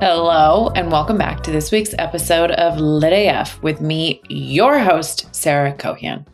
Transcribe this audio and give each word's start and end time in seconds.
Hello, 0.00 0.70
and 0.74 0.92
welcome 0.92 1.16
back 1.16 1.42
to 1.44 1.50
this 1.50 1.72
week's 1.72 1.94
episode 1.98 2.50
of 2.50 2.78
Lit 2.78 3.14
AF 3.14 3.62
with 3.62 3.80
me, 3.80 4.20
your 4.28 4.78
host, 4.78 5.34
Sarah 5.34 5.72
Cohan. 5.72 6.26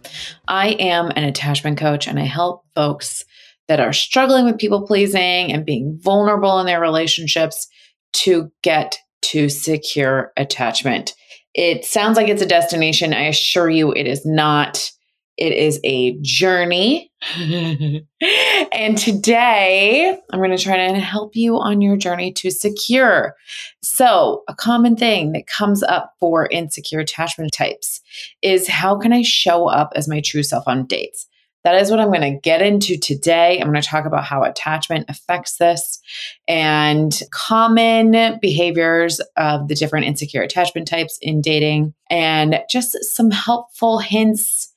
I 0.48 0.70
am 0.70 1.12
an 1.14 1.22
attachment 1.22 1.78
coach 1.78 2.08
and 2.08 2.18
I 2.18 2.24
help 2.24 2.64
folks 2.74 3.24
that 3.68 3.78
are 3.78 3.92
struggling 3.92 4.44
with 4.44 4.58
people 4.58 4.84
pleasing 4.84 5.52
and 5.52 5.64
being 5.64 5.96
vulnerable 6.02 6.58
in 6.58 6.66
their 6.66 6.80
relationships 6.80 7.68
to 8.14 8.50
get 8.62 8.98
to 9.22 9.48
secure 9.48 10.32
attachment. 10.36 11.14
It 11.54 11.84
sounds 11.84 12.16
like 12.16 12.28
it's 12.28 12.42
a 12.42 12.46
destination. 12.46 13.14
I 13.14 13.22
assure 13.22 13.70
you, 13.70 13.92
it 13.92 14.06
is 14.06 14.24
not. 14.24 14.90
It 15.36 15.52
is 15.52 15.78
a 15.84 16.18
journey. 16.20 17.12
and 17.40 18.98
today 18.98 20.18
I'm 20.32 20.40
going 20.40 20.56
to 20.56 20.62
try 20.62 20.76
to 20.76 20.98
help 20.98 21.36
you 21.36 21.56
on 21.56 21.80
your 21.80 21.96
journey 21.96 22.32
to 22.32 22.50
secure. 22.50 23.36
So, 23.80 24.42
a 24.48 24.54
common 24.54 24.96
thing 24.96 25.32
that 25.32 25.46
comes 25.46 25.84
up 25.84 26.14
for 26.18 26.48
insecure 26.48 26.98
attachment 26.98 27.52
types 27.52 28.00
is 28.42 28.68
how 28.68 28.98
can 28.98 29.12
I 29.12 29.22
show 29.22 29.68
up 29.68 29.92
as 29.94 30.08
my 30.08 30.20
true 30.20 30.42
self 30.42 30.64
on 30.66 30.86
dates? 30.86 31.28
That 31.64 31.80
is 31.80 31.90
what 31.90 32.00
I'm 32.00 32.08
going 32.12 32.20
to 32.32 32.40
get 32.40 32.62
into 32.62 32.96
today. 32.96 33.60
I'm 33.60 33.70
going 33.70 33.82
to 33.82 33.86
talk 33.86 34.04
about 34.04 34.24
how 34.24 34.44
attachment 34.44 35.06
affects 35.08 35.56
this 35.56 36.00
and 36.46 37.20
common 37.30 38.38
behaviors 38.40 39.20
of 39.36 39.68
the 39.68 39.74
different 39.74 40.06
insecure 40.06 40.42
attachment 40.42 40.88
types 40.88 41.18
in 41.20 41.40
dating 41.40 41.94
and 42.08 42.60
just 42.70 42.96
some 43.14 43.30
helpful 43.30 43.98
hints 43.98 44.72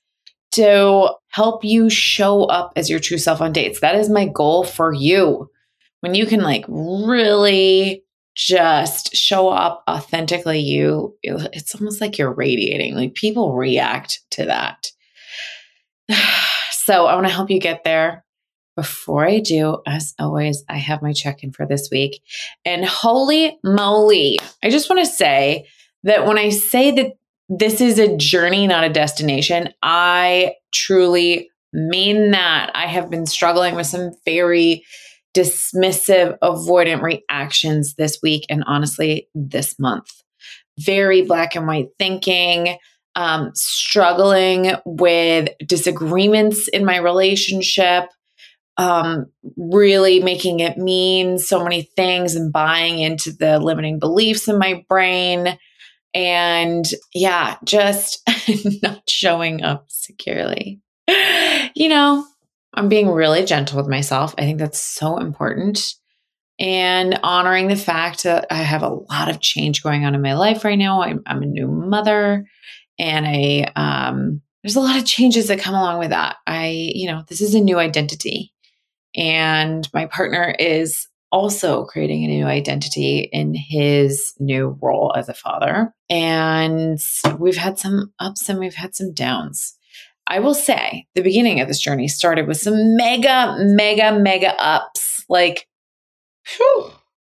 to 0.53 1.09
help 1.29 1.63
you 1.63 1.89
show 1.89 2.43
up 2.45 2.73
as 2.75 2.89
your 2.89 2.99
true 2.99 3.17
self 3.17 3.41
on 3.41 3.53
dates. 3.53 3.79
That 3.79 3.95
is 3.95 4.09
my 4.09 4.27
goal 4.27 4.63
for 4.63 4.93
you. 4.93 5.49
When 6.01 6.15
you 6.15 6.25
can 6.25 6.41
like 6.41 6.65
really 6.67 8.03
just 8.35 9.15
show 9.15 9.49
up 9.49 9.83
authentically 9.89 10.59
you 10.59 11.17
it's 11.21 11.75
almost 11.75 11.99
like 11.99 12.17
you're 12.17 12.31
radiating 12.31 12.95
like 12.95 13.13
people 13.13 13.53
react 13.53 14.21
to 14.31 14.45
that 14.45 14.87
so 16.91 17.05
i 17.05 17.15
want 17.15 17.27
to 17.27 17.33
help 17.33 17.49
you 17.49 17.59
get 17.59 17.83
there 17.83 18.23
before 18.75 19.25
i 19.25 19.39
do 19.39 19.77
as 19.87 20.13
always 20.19 20.63
i 20.69 20.77
have 20.77 21.01
my 21.01 21.13
check-in 21.13 21.51
for 21.51 21.65
this 21.65 21.89
week 21.91 22.21
and 22.65 22.85
holy 22.85 23.57
moly 23.63 24.39
i 24.63 24.69
just 24.69 24.89
want 24.89 24.99
to 24.99 25.05
say 25.05 25.65
that 26.03 26.25
when 26.25 26.37
i 26.37 26.49
say 26.49 26.91
that 26.91 27.13
this 27.51 27.81
is 27.81 27.99
a 27.99 28.15
journey, 28.15 28.65
not 28.65 28.85
a 28.85 28.89
destination. 28.89 29.73
I 29.83 30.55
truly 30.73 31.49
mean 31.73 32.31
that. 32.31 32.71
I 32.73 32.87
have 32.87 33.09
been 33.09 33.25
struggling 33.25 33.75
with 33.75 33.87
some 33.87 34.11
very 34.23 34.85
dismissive, 35.33 36.37
avoidant 36.41 37.01
reactions 37.01 37.95
this 37.95 38.19
week 38.23 38.45
and 38.49 38.63
honestly 38.67 39.27
this 39.35 39.77
month. 39.77 40.09
Very 40.79 41.23
black 41.23 41.55
and 41.55 41.67
white 41.67 41.89
thinking, 41.99 42.77
um, 43.15 43.51
struggling 43.53 44.73
with 44.85 45.49
disagreements 45.65 46.67
in 46.67 46.85
my 46.85 46.97
relationship, 46.97 48.05
um, 48.77 49.25
really 49.57 50.21
making 50.21 50.59
it 50.59 50.77
mean 50.77 51.37
so 51.37 51.63
many 51.63 51.83
things 51.95 52.35
and 52.35 52.53
buying 52.53 52.99
into 52.99 53.31
the 53.31 53.59
limiting 53.59 53.99
beliefs 53.99 54.47
in 54.47 54.57
my 54.57 54.83
brain 54.87 55.57
and 56.13 56.85
yeah, 57.13 57.55
just 57.63 58.21
not 58.83 59.09
showing 59.09 59.63
up 59.63 59.85
securely. 59.89 60.81
You 61.73 61.89
know, 61.89 62.25
I'm 62.73 62.89
being 62.89 63.09
really 63.09 63.45
gentle 63.45 63.77
with 63.77 63.87
myself. 63.87 64.35
I 64.37 64.41
think 64.41 64.59
that's 64.59 64.79
so 64.79 65.17
important. 65.17 65.93
And 66.59 67.19
honoring 67.23 67.67
the 67.67 67.75
fact 67.75 68.23
that 68.23 68.45
I 68.51 68.55
have 68.55 68.83
a 68.83 68.89
lot 68.89 69.29
of 69.29 69.41
change 69.41 69.81
going 69.81 70.05
on 70.05 70.15
in 70.15 70.21
my 70.21 70.33
life 70.33 70.63
right 70.63 70.77
now. 70.77 71.01
I'm, 71.01 71.21
I'm 71.25 71.41
a 71.41 71.47
new 71.47 71.67
mother, 71.67 72.45
and 73.01 73.25
I 73.27 73.71
um, 73.75 74.41
there's 74.63 74.75
a 74.75 74.81
lot 74.81 74.97
of 74.97 75.05
changes 75.05 75.47
that 75.47 75.59
come 75.59 75.73
along 75.73 75.99
with 75.99 76.11
that. 76.11 76.37
I, 76.45 76.91
you 76.93 77.07
know, 77.07 77.23
this 77.27 77.41
is 77.41 77.55
a 77.55 77.59
new 77.59 77.79
identity, 77.79 78.53
and 79.15 79.89
my 79.93 80.05
partner 80.05 80.55
is 80.57 81.07
also 81.31 81.85
creating 81.85 82.23
a 82.23 82.27
new 82.27 82.45
identity 82.45 83.29
in 83.31 83.53
his 83.55 84.33
new 84.39 84.77
role 84.81 85.13
as 85.15 85.29
a 85.29 85.33
father. 85.33 85.93
And 86.09 86.99
we've 87.39 87.57
had 87.57 87.79
some 87.79 88.13
ups 88.19 88.49
and 88.49 88.59
we've 88.59 88.75
had 88.75 88.95
some 88.95 89.13
downs. 89.13 89.77
I 90.27 90.39
will 90.39 90.53
say 90.53 91.07
the 91.15 91.21
beginning 91.21 91.61
of 91.61 91.69
this 91.69 91.79
journey 91.79 92.09
started 92.09 92.47
with 92.47 92.57
some 92.57 92.97
mega, 92.97 93.55
mega, 93.59 94.19
mega 94.19 94.53
ups. 94.61 95.23
Like, 95.29 95.67
whew, 96.57 96.91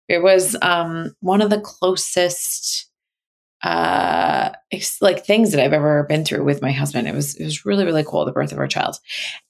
it 0.09 0.23
was 0.23 0.57
um, 0.61 1.15
one 1.21 1.41
of 1.41 1.51
the 1.51 1.61
closest 1.61 2.91
uh 3.65 4.51
like 5.01 5.25
things 5.25 5.53
that 5.53 5.65
I've 5.65 5.73
ever 5.73 6.05
been 6.05 6.25
through 6.25 6.45
with 6.45 6.61
my 6.61 6.71
husband. 6.71 7.09
It 7.09 7.15
was 7.15 7.35
it 7.35 7.45
was 7.45 7.65
really 7.65 7.85
really 7.85 8.05
cool 8.05 8.25
the 8.25 8.33
birth 8.33 8.53
of 8.53 8.59
our 8.59 8.69
child. 8.69 8.97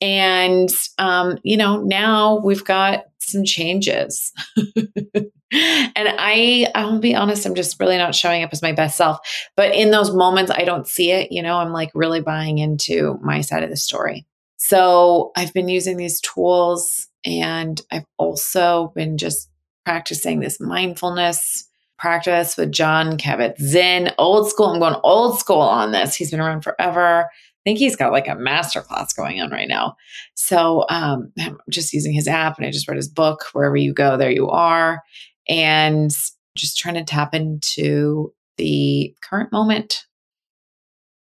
And 0.00 0.70
um 0.98 1.38
you 1.42 1.56
know, 1.56 1.82
now 1.82 2.41
we've 2.44 2.64
got 2.64 3.04
some 3.19 3.44
changes. 3.44 4.32
and 4.56 5.32
I 5.50 6.69
I'll 6.75 7.00
be 7.00 7.14
honest, 7.14 7.44
I'm 7.44 7.56
just 7.56 7.80
really 7.80 7.98
not 7.98 8.14
showing 8.14 8.44
up 8.44 8.50
as 8.52 8.62
my 8.62 8.72
best 8.72 8.97
self. 8.97 9.19
But 9.56 9.75
in 9.75 9.91
those 9.91 10.14
moments 10.14 10.52
I 10.54 10.64
don't 10.64 10.86
see 10.86 11.10
it, 11.10 11.32
you 11.32 11.42
know, 11.42 11.56
I'm 11.56 11.72
like 11.72 11.91
really 11.94 12.20
buying 12.20 12.58
into 12.58 13.19
my 13.20 13.41
side 13.41 13.64
of 13.64 13.70
the 13.70 13.76
story. 13.76 14.26
So, 14.56 15.32
I've 15.36 15.52
been 15.52 15.69
using 15.69 15.98
these 15.98 16.22
tools 16.22 17.08
and 17.25 17.82
I've 17.91 18.06
also 18.16 18.92
been 18.94 19.19
just 19.19 19.50
practicing 19.84 20.41
this 20.41 20.58
mindfulness 20.58 21.69
practice 22.04 22.59
with 22.59 22.70
Jon 22.70 23.16
Kabat-Zinn, 23.16 24.12
old 24.19 24.50
school. 24.50 24.66
I'm 24.66 24.78
going 24.78 25.00
old 25.03 25.38
school 25.38 25.62
on 25.62 25.92
this. 25.92 26.15
He's 26.15 26.31
been 26.31 26.38
around 26.38 26.60
forever. 26.60 27.22
I 27.22 27.60
think 27.65 27.78
he's 27.78 27.97
got 27.97 28.12
like 28.12 28.28
a 28.28 28.34
master 28.34 28.82
class 28.82 29.15
going 29.15 29.41
on 29.41 29.50
right 29.50 29.66
now. 29.66 29.97
So 30.34 30.84
um, 30.91 31.32
I'm 31.41 31.56
just 31.70 31.94
using 31.94 32.12
his 32.12 32.28
app 32.28 32.59
and 32.59 32.66
I 32.66 32.70
just 32.70 32.87
read 32.87 32.98
his 32.98 33.09
book, 33.09 33.47
Wherever 33.54 33.75
You 33.75 33.94
Go, 33.94 34.19
There 34.19 34.31
You 34.31 34.50
Are, 34.50 35.03
and 35.48 36.10
just 36.54 36.76
trying 36.76 36.97
to 36.97 37.04
tap 37.04 37.34
into 37.34 38.34
the 38.59 39.16
current 39.22 39.50
moment. 39.50 40.04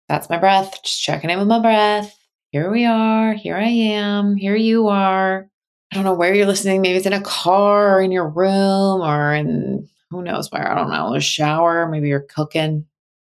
That's 0.09 0.29
my 0.29 0.37
breath, 0.37 0.83
just 0.83 1.01
checking 1.01 1.29
in 1.29 1.39
with 1.39 1.47
my 1.47 1.61
breath. 1.61 2.13
Here 2.51 2.69
we 2.69 2.83
are. 2.83 3.33
Here 3.33 3.55
I 3.55 3.69
am. 3.69 4.35
Here 4.35 4.57
you 4.57 4.89
are. 4.89 5.47
I 5.93 5.95
don't 5.95 6.03
know 6.03 6.13
where 6.13 6.35
you're 6.35 6.45
listening. 6.45 6.81
Maybe 6.81 6.97
it's 6.97 7.05
in 7.05 7.13
a 7.13 7.21
car 7.21 7.97
or 7.97 8.01
in 8.01 8.11
your 8.11 8.27
room 8.27 8.99
or 8.99 9.33
in 9.33 9.87
who 10.09 10.23
knows 10.23 10.51
where? 10.51 10.69
I 10.69 10.75
don't 10.75 10.91
know, 10.91 11.15
a 11.15 11.19
shower, 11.19 11.87
maybe 11.87 12.09
you're 12.09 12.21
cooking. 12.21 12.85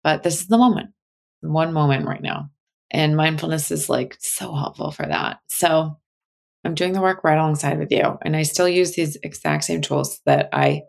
But 0.03 0.23
this 0.23 0.41
is 0.41 0.47
the 0.47 0.59
moment, 0.59 0.91
one 1.41 1.73
moment 1.73 2.07
right 2.07 2.23
now. 2.23 2.51
And 2.91 3.17
mindfulness 3.17 3.71
is 3.71 3.89
like 3.89 4.17
so 4.21 4.55
helpful 4.55 4.93
for 4.93 5.07
that. 5.07 5.41
So 5.49 5.99
I'm 6.65 6.75
doing 6.75 6.93
the 6.93 7.01
work 7.01 7.25
right 7.25 7.39
alongside 7.39 7.79
with 7.79 7.91
you. 7.91 8.19
And 8.23 8.37
I 8.37 8.43
still 8.43 8.69
use 8.69 8.95
these 8.95 9.17
exact 9.23 9.65
same 9.65 9.81
tools 9.81 10.21
that 10.27 10.49
I 10.53 10.83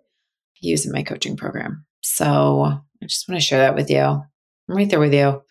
use 0.60 0.86
in 0.86 0.92
my 0.92 1.04
coaching 1.04 1.38
program. 1.38 1.86
So 2.02 2.64
I 2.64 3.06
just 3.06 3.28
want 3.28 3.40
to 3.40 3.46
share 3.46 3.60
that 3.60 3.76
with 3.76 3.90
you. 3.90 4.02
I'm 4.02 4.24
right 4.68 4.90
there 4.90 5.00
with 5.00 5.14
you. 5.14 5.42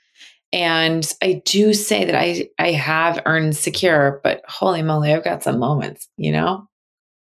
And 0.52 1.10
I 1.22 1.42
do 1.44 1.74
say 1.74 2.04
that 2.04 2.14
I 2.14 2.48
I 2.58 2.72
have 2.72 3.22
earned 3.26 3.56
secure, 3.56 4.20
but 4.22 4.42
holy 4.46 4.82
moly, 4.82 5.12
I've 5.12 5.24
got 5.24 5.42
some 5.42 5.58
moments, 5.58 6.08
you 6.16 6.32
know? 6.32 6.68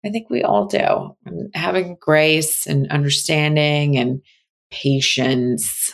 I 0.06 0.10
think 0.10 0.30
we 0.30 0.44
all 0.44 0.66
do. 0.66 1.16
Having 1.54 1.98
grace 2.00 2.66
and 2.66 2.90
understanding 2.92 3.98
and 3.98 4.22
patience, 4.72 5.94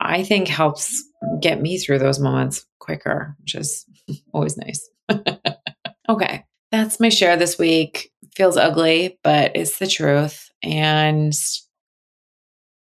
I 0.00 0.22
think 0.22 0.48
helps 0.48 1.02
get 1.40 1.60
me 1.60 1.78
through 1.78 1.98
those 1.98 2.20
moments 2.20 2.66
quicker, 2.78 3.36
which 3.40 3.54
is 3.54 3.84
always 4.32 4.56
nice. 4.56 4.88
okay, 6.08 6.44
that's 6.70 7.00
my 7.00 7.08
share 7.08 7.36
this 7.36 7.58
week. 7.58 8.10
Feels 8.34 8.56
ugly, 8.56 9.18
but 9.24 9.52
it's 9.56 9.78
the 9.78 9.86
truth. 9.86 10.50
And 10.62 11.34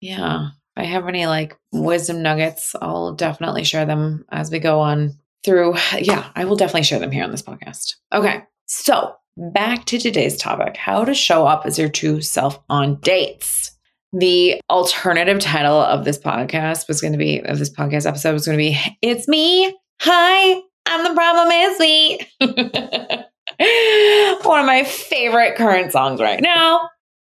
yeah, 0.01 0.47
if 0.47 0.81
I 0.81 0.83
have 0.83 1.07
any 1.07 1.25
like 1.25 1.57
wisdom 1.71 2.21
nuggets, 2.21 2.75
I'll 2.79 3.13
definitely 3.13 3.63
share 3.63 3.85
them 3.85 4.25
as 4.31 4.51
we 4.51 4.59
go 4.59 4.79
on 4.79 5.17
through. 5.43 5.75
Yeah, 5.99 6.29
I 6.35 6.45
will 6.45 6.55
definitely 6.55 6.83
share 6.83 6.99
them 6.99 7.11
here 7.11 7.23
on 7.23 7.31
this 7.31 7.41
podcast. 7.41 7.95
Okay, 8.13 8.43
so 8.67 9.15
back 9.37 9.85
to 9.85 9.99
today's 9.99 10.35
topic 10.35 10.75
how 10.75 11.05
to 11.05 11.13
show 11.13 11.45
up 11.45 11.65
as 11.65 11.77
your 11.77 11.89
true 11.89 12.21
self 12.21 12.59
on 12.69 12.99
dates. 13.01 13.71
The 14.11 14.59
alternative 14.69 15.39
title 15.39 15.79
of 15.79 16.05
this 16.05 16.17
podcast 16.17 16.87
was 16.87 17.01
going 17.01 17.13
to 17.13 17.19
be, 17.19 17.39
of 17.41 17.59
this 17.59 17.69
podcast 17.69 18.07
episode 18.07 18.33
was 18.33 18.45
going 18.45 18.57
to 18.57 18.63
be, 18.63 18.79
It's 19.01 19.27
Me. 19.27 19.77
Hi, 20.01 20.61
I'm 20.87 21.03
the 21.03 21.13
problem, 21.13 21.51
is 21.51 21.79
me. 21.79 22.19
One 24.43 24.59
of 24.59 24.65
my 24.65 24.83
favorite 24.83 25.55
current 25.55 25.91
songs 25.91 26.19
right 26.19 26.41
now. 26.41 26.89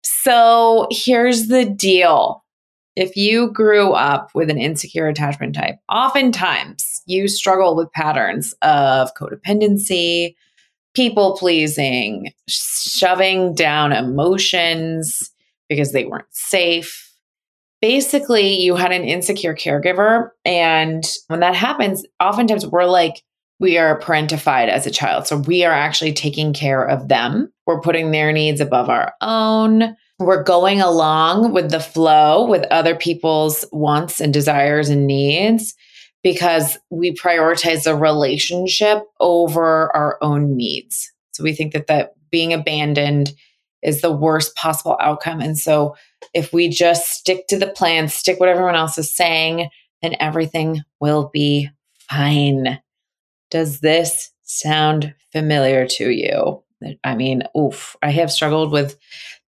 So 0.04 0.88
here's 0.92 1.48
the 1.48 1.66
deal 1.66 2.44
if 2.96 3.16
you 3.16 3.52
grew 3.52 3.94
up 3.94 4.30
with 4.34 4.50
an 4.50 4.58
insecure 4.58 5.08
attachment 5.08 5.56
type, 5.56 5.78
oftentimes 5.90 7.02
you 7.06 7.28
struggle 7.28 7.76
with 7.76 7.92
patterns 7.94 8.54
of 8.62 9.14
codependency, 9.16 10.36
people 10.94 11.38
pleasing, 11.38 12.32
shoving 12.48 13.54
down 13.54 13.92
emotions 13.92 15.32
because 15.70 15.92
they 15.92 16.06
weren't 16.06 16.26
safe. 16.32 17.06
Basically, 17.82 18.60
you 18.60 18.76
had 18.76 18.92
an 18.92 19.04
insecure 19.04 19.56
caregiver. 19.56 20.32
And 20.44 21.04
when 21.28 21.40
that 21.40 21.56
happens, 21.56 22.06
oftentimes 22.20 22.66
we're 22.66 22.86
like, 22.86 23.24
we 23.60 23.78
are 23.78 24.00
parentified 24.00 24.70
as 24.70 24.86
a 24.88 24.92
child. 24.92 25.28
So 25.28 25.38
we 25.38 25.64
are 25.66 25.74
actually 25.74 26.14
taking 26.14 26.54
care 26.54 26.84
of 26.84 27.08
them. 27.08 27.52
We're 27.66 27.82
putting 27.82 28.12
their 28.12 28.32
needs 28.32 28.62
above 28.62 28.90
our 28.90 29.14
own. 29.22 29.96
We're 30.18 30.44
going 30.44 30.82
along 30.82 31.54
with 31.54 31.72
the 31.72 31.80
flow 31.80 32.46
with 32.46 32.66
other 32.72 32.96
people's 32.96 33.66
wants 33.72 34.20
and 34.20 34.34
desires 34.34 34.90
and 34.90 35.08
needs 35.08 35.76
because 36.24 36.78
we 36.90 37.14
prioritize 37.14 37.84
the 37.84 37.96
relationship 37.96 39.04
over 39.20 39.96
our 39.96 40.18
own 40.22 40.56
needs. 40.56 41.12
So 41.32 41.44
we 41.44 41.54
think 41.54 41.74
that 41.74 41.88
that 41.88 42.14
being 42.30 42.54
abandoned 42.54 43.34
is 43.82 44.02
the 44.02 44.12
worst 44.12 44.56
possible 44.56 44.98
outcome. 45.00 45.40
And 45.40 45.58
so 45.58 45.96
if 46.34 46.52
we 46.52 46.68
just 46.68 47.10
stick 47.12 47.48
to 47.48 47.58
the 47.58 47.68
plan, 47.68 48.10
stick 48.10 48.40
what 48.40 48.50
everyone 48.50 48.76
else 48.76 48.98
is 48.98 49.16
saying, 49.16 49.70
then 50.02 50.16
everything 50.20 50.82
will 51.00 51.30
be 51.34 51.70
fine. 52.10 52.80
Does 53.50 53.80
this 53.80 54.32
sound 54.44 55.14
familiar 55.32 55.88
to 55.88 56.10
you? 56.10 56.64
I 57.04 57.16
mean, 57.16 57.44
oof, 57.58 57.96
I 58.02 58.12
have 58.12 58.32
struggled 58.32 58.72
with 58.72 58.98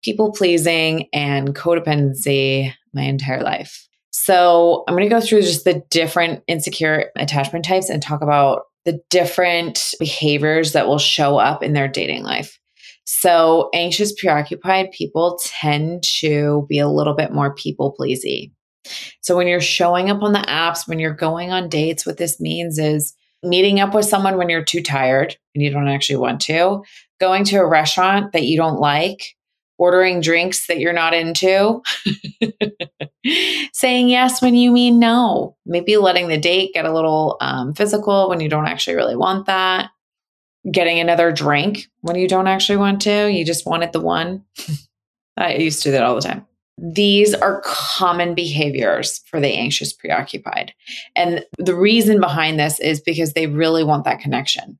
people 0.02 0.32
pleasing 0.32 1.08
and 1.12 1.54
codependency 1.54 2.72
my 2.92 3.02
entire 3.02 3.42
life. 3.42 3.88
So, 4.10 4.84
I'm 4.86 4.94
going 4.94 5.08
to 5.08 5.14
go 5.14 5.20
through 5.20 5.42
just 5.42 5.64
the 5.64 5.82
different 5.90 6.42
insecure 6.46 7.10
attachment 7.16 7.64
types 7.64 7.88
and 7.88 8.02
talk 8.02 8.22
about 8.22 8.62
the 8.84 9.00
different 9.10 9.94
behaviors 9.98 10.72
that 10.72 10.86
will 10.86 10.98
show 10.98 11.38
up 11.38 11.62
in 11.62 11.74
their 11.74 11.88
dating 11.88 12.22
life. 12.22 12.58
So, 13.04 13.70
anxious, 13.74 14.12
preoccupied 14.12 14.92
people 14.92 15.38
tend 15.44 16.04
to 16.20 16.66
be 16.68 16.78
a 16.78 16.88
little 16.88 17.14
bit 17.14 17.32
more 17.32 17.54
people 17.54 17.92
pleasy. 17.92 18.52
So, 19.20 19.36
when 19.36 19.46
you're 19.46 19.60
showing 19.60 20.10
up 20.10 20.22
on 20.22 20.32
the 20.32 20.40
apps, 20.40 20.88
when 20.88 20.98
you're 20.98 21.14
going 21.14 21.50
on 21.50 21.68
dates, 21.68 22.06
what 22.06 22.18
this 22.18 22.40
means 22.40 22.78
is 22.78 23.14
meeting 23.42 23.80
up 23.80 23.94
with 23.94 24.04
someone 24.04 24.36
when 24.36 24.48
you're 24.48 24.64
too 24.64 24.82
tired 24.82 25.36
and 25.54 25.62
you 25.62 25.70
don't 25.70 25.88
actually 25.88 26.18
want 26.18 26.40
to, 26.42 26.82
going 27.20 27.44
to 27.44 27.56
a 27.56 27.66
restaurant 27.66 28.32
that 28.32 28.44
you 28.44 28.56
don't 28.56 28.78
like, 28.78 29.34
ordering 29.80 30.20
drinks 30.20 30.66
that 30.66 30.78
you're 30.78 30.92
not 30.92 31.14
into, 31.14 31.82
saying 33.72 34.10
yes 34.10 34.42
when 34.42 34.54
you 34.54 34.70
mean 34.70 34.98
no, 34.98 35.56
maybe 35.64 35.96
letting 35.96 36.28
the 36.28 36.36
date 36.36 36.74
get 36.74 36.84
a 36.84 36.92
little 36.92 37.38
um, 37.40 37.72
physical 37.72 38.28
when 38.28 38.40
you 38.40 38.48
don't 38.48 38.66
actually 38.66 38.94
really 38.94 39.16
want 39.16 39.46
that, 39.46 39.90
getting 40.70 41.00
another 41.00 41.32
drink 41.32 41.88
when 42.02 42.16
you 42.16 42.28
don't 42.28 42.46
actually 42.46 42.76
want 42.76 43.00
to, 43.00 43.32
you 43.32 43.42
just 43.42 43.66
wanted 43.66 43.92
the 43.92 44.00
one. 44.00 44.44
I 45.38 45.54
used 45.54 45.82
to 45.82 45.88
do 45.88 45.92
that 45.92 46.04
all 46.04 46.14
the 46.14 46.20
time. 46.20 46.46
These 46.76 47.32
are 47.34 47.62
common 47.64 48.34
behaviors 48.34 49.22
for 49.26 49.40
the 49.40 49.48
anxious 49.48 49.94
preoccupied. 49.94 50.74
And 51.16 51.44
the 51.58 51.74
reason 51.74 52.20
behind 52.20 52.60
this 52.60 52.78
is 52.80 53.00
because 53.00 53.32
they 53.32 53.46
really 53.46 53.84
want 53.84 54.04
that 54.04 54.20
connection. 54.20 54.78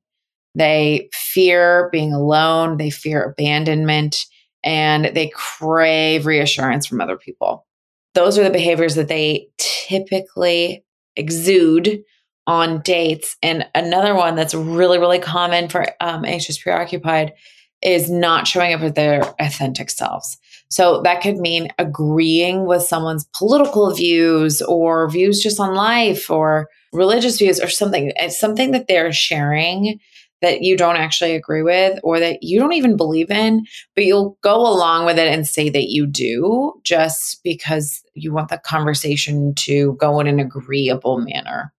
They 0.53 1.09
fear 1.13 1.89
being 1.91 2.13
alone, 2.13 2.77
they 2.77 2.91
fear 2.91 3.23
abandonment, 3.23 4.25
and 4.63 5.05
they 5.15 5.31
crave 5.33 6.25
reassurance 6.25 6.85
from 6.85 7.01
other 7.01 7.17
people. 7.17 7.65
Those 8.13 8.37
are 8.37 8.43
the 8.43 8.49
behaviors 8.49 8.95
that 8.95 9.07
they 9.07 9.47
typically 9.57 10.83
exude 11.15 12.03
on 12.47 12.81
dates. 12.81 13.37
And 13.41 13.65
another 13.75 14.15
one 14.15 14.35
that's 14.35 14.53
really, 14.53 14.97
really 14.97 15.19
common 15.19 15.69
for 15.69 15.85
um, 16.01 16.25
anxious 16.25 16.57
preoccupied 16.57 17.33
is 17.81 18.09
not 18.09 18.47
showing 18.47 18.73
up 18.73 18.81
with 18.81 18.95
their 18.95 19.23
authentic 19.39 19.89
selves. 19.89 20.37
So 20.69 21.01
that 21.01 21.21
could 21.21 21.37
mean 21.37 21.69
agreeing 21.77 22.65
with 22.65 22.83
someone's 22.83 23.27
political 23.35 23.93
views 23.93 24.61
or 24.61 25.09
views 25.09 25.41
just 25.41 25.59
on 25.59 25.75
life 25.75 26.29
or 26.29 26.69
religious 26.93 27.37
views 27.37 27.59
or 27.59 27.67
something. 27.67 28.11
It's 28.15 28.39
something 28.39 28.71
that 28.71 28.87
they're 28.87 29.11
sharing 29.11 29.99
that 30.41 30.61
you 30.61 30.75
don't 30.75 30.97
actually 30.97 31.35
agree 31.35 31.61
with 31.61 31.99
or 32.03 32.19
that 32.19 32.39
you 32.41 32.59
don't 32.59 32.73
even 32.73 32.97
believe 32.97 33.29
in, 33.29 33.65
but 33.95 34.05
you'll 34.05 34.37
go 34.41 34.55
along 34.55 35.05
with 35.05 35.19
it 35.19 35.31
and 35.31 35.47
say 35.47 35.69
that 35.69 35.89
you 35.89 36.07
do 36.07 36.73
just 36.83 37.43
because 37.43 38.03
you 38.13 38.33
want 38.33 38.49
the 38.49 38.57
conversation 38.57 39.53
to 39.55 39.93
go 39.99 40.19
in 40.19 40.27
an 40.27 40.39
agreeable 40.39 41.19
manner. 41.19 41.73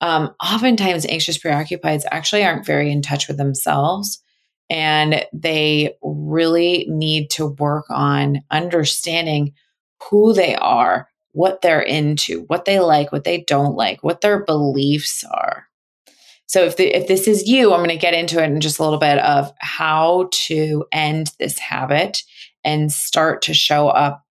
Um, 0.00 0.34
oftentimes, 0.44 1.06
anxious 1.06 1.38
preoccupieds 1.38 2.04
actually 2.10 2.44
aren't 2.44 2.66
very 2.66 2.92
in 2.92 3.02
touch 3.02 3.26
with 3.26 3.38
themselves 3.38 4.22
and 4.70 5.24
they 5.32 5.94
really 6.02 6.86
need 6.88 7.30
to 7.30 7.46
work 7.46 7.86
on 7.90 8.42
understanding 8.50 9.52
who 10.10 10.32
they 10.32 10.54
are, 10.56 11.08
what 11.32 11.60
they're 11.60 11.80
into, 11.80 12.42
what 12.46 12.64
they 12.64 12.80
like, 12.80 13.12
what 13.12 13.24
they 13.24 13.42
don't 13.42 13.74
like, 13.74 14.02
what 14.02 14.20
their 14.20 14.44
beliefs 14.44 15.24
are. 15.24 15.66
So 16.46 16.64
if 16.64 16.76
the, 16.76 16.94
if 16.94 17.08
this 17.08 17.26
is 17.26 17.48
you, 17.48 17.72
I'm 17.72 17.80
going 17.80 17.88
to 17.88 17.96
get 17.96 18.14
into 18.14 18.42
it 18.42 18.46
in 18.46 18.60
just 18.60 18.78
a 18.78 18.84
little 18.84 18.98
bit 18.98 19.18
of 19.18 19.52
how 19.60 20.28
to 20.46 20.84
end 20.92 21.32
this 21.38 21.58
habit 21.58 22.22
and 22.64 22.92
start 22.92 23.42
to 23.42 23.54
show 23.54 23.88
up 23.88 24.24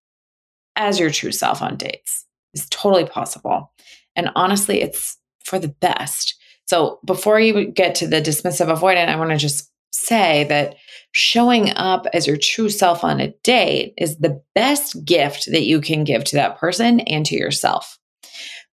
as 0.75 0.99
your 0.99 1.09
true 1.09 1.31
self 1.31 1.61
on 1.61 1.77
dates. 1.77 2.25
It's 2.53 2.67
totally 2.69 3.05
possible. 3.05 3.71
And 4.15 4.29
honestly, 4.35 4.81
it's 4.81 5.17
for 5.43 5.59
the 5.59 5.69
best. 5.69 6.35
So 6.65 6.99
before 7.05 7.39
you 7.39 7.65
get 7.65 7.95
to 7.95 8.07
the 8.07 8.21
dismissive 8.21 8.73
avoidant, 8.73 9.09
I 9.09 9.15
want 9.15 9.31
to 9.31 9.37
just 9.37 9.69
say 9.91 10.45
that 10.45 10.75
showing 11.11 11.69
up 11.71 12.07
as 12.13 12.25
your 12.25 12.37
true 12.37 12.69
self 12.69 13.03
on 13.03 13.19
a 13.19 13.33
date 13.43 13.93
is 13.97 14.17
the 14.17 14.41
best 14.55 15.03
gift 15.05 15.45
that 15.51 15.63
you 15.63 15.81
can 15.81 16.03
give 16.03 16.23
to 16.25 16.35
that 16.35 16.57
person 16.57 16.99
and 17.01 17.25
to 17.27 17.35
yourself. 17.35 17.97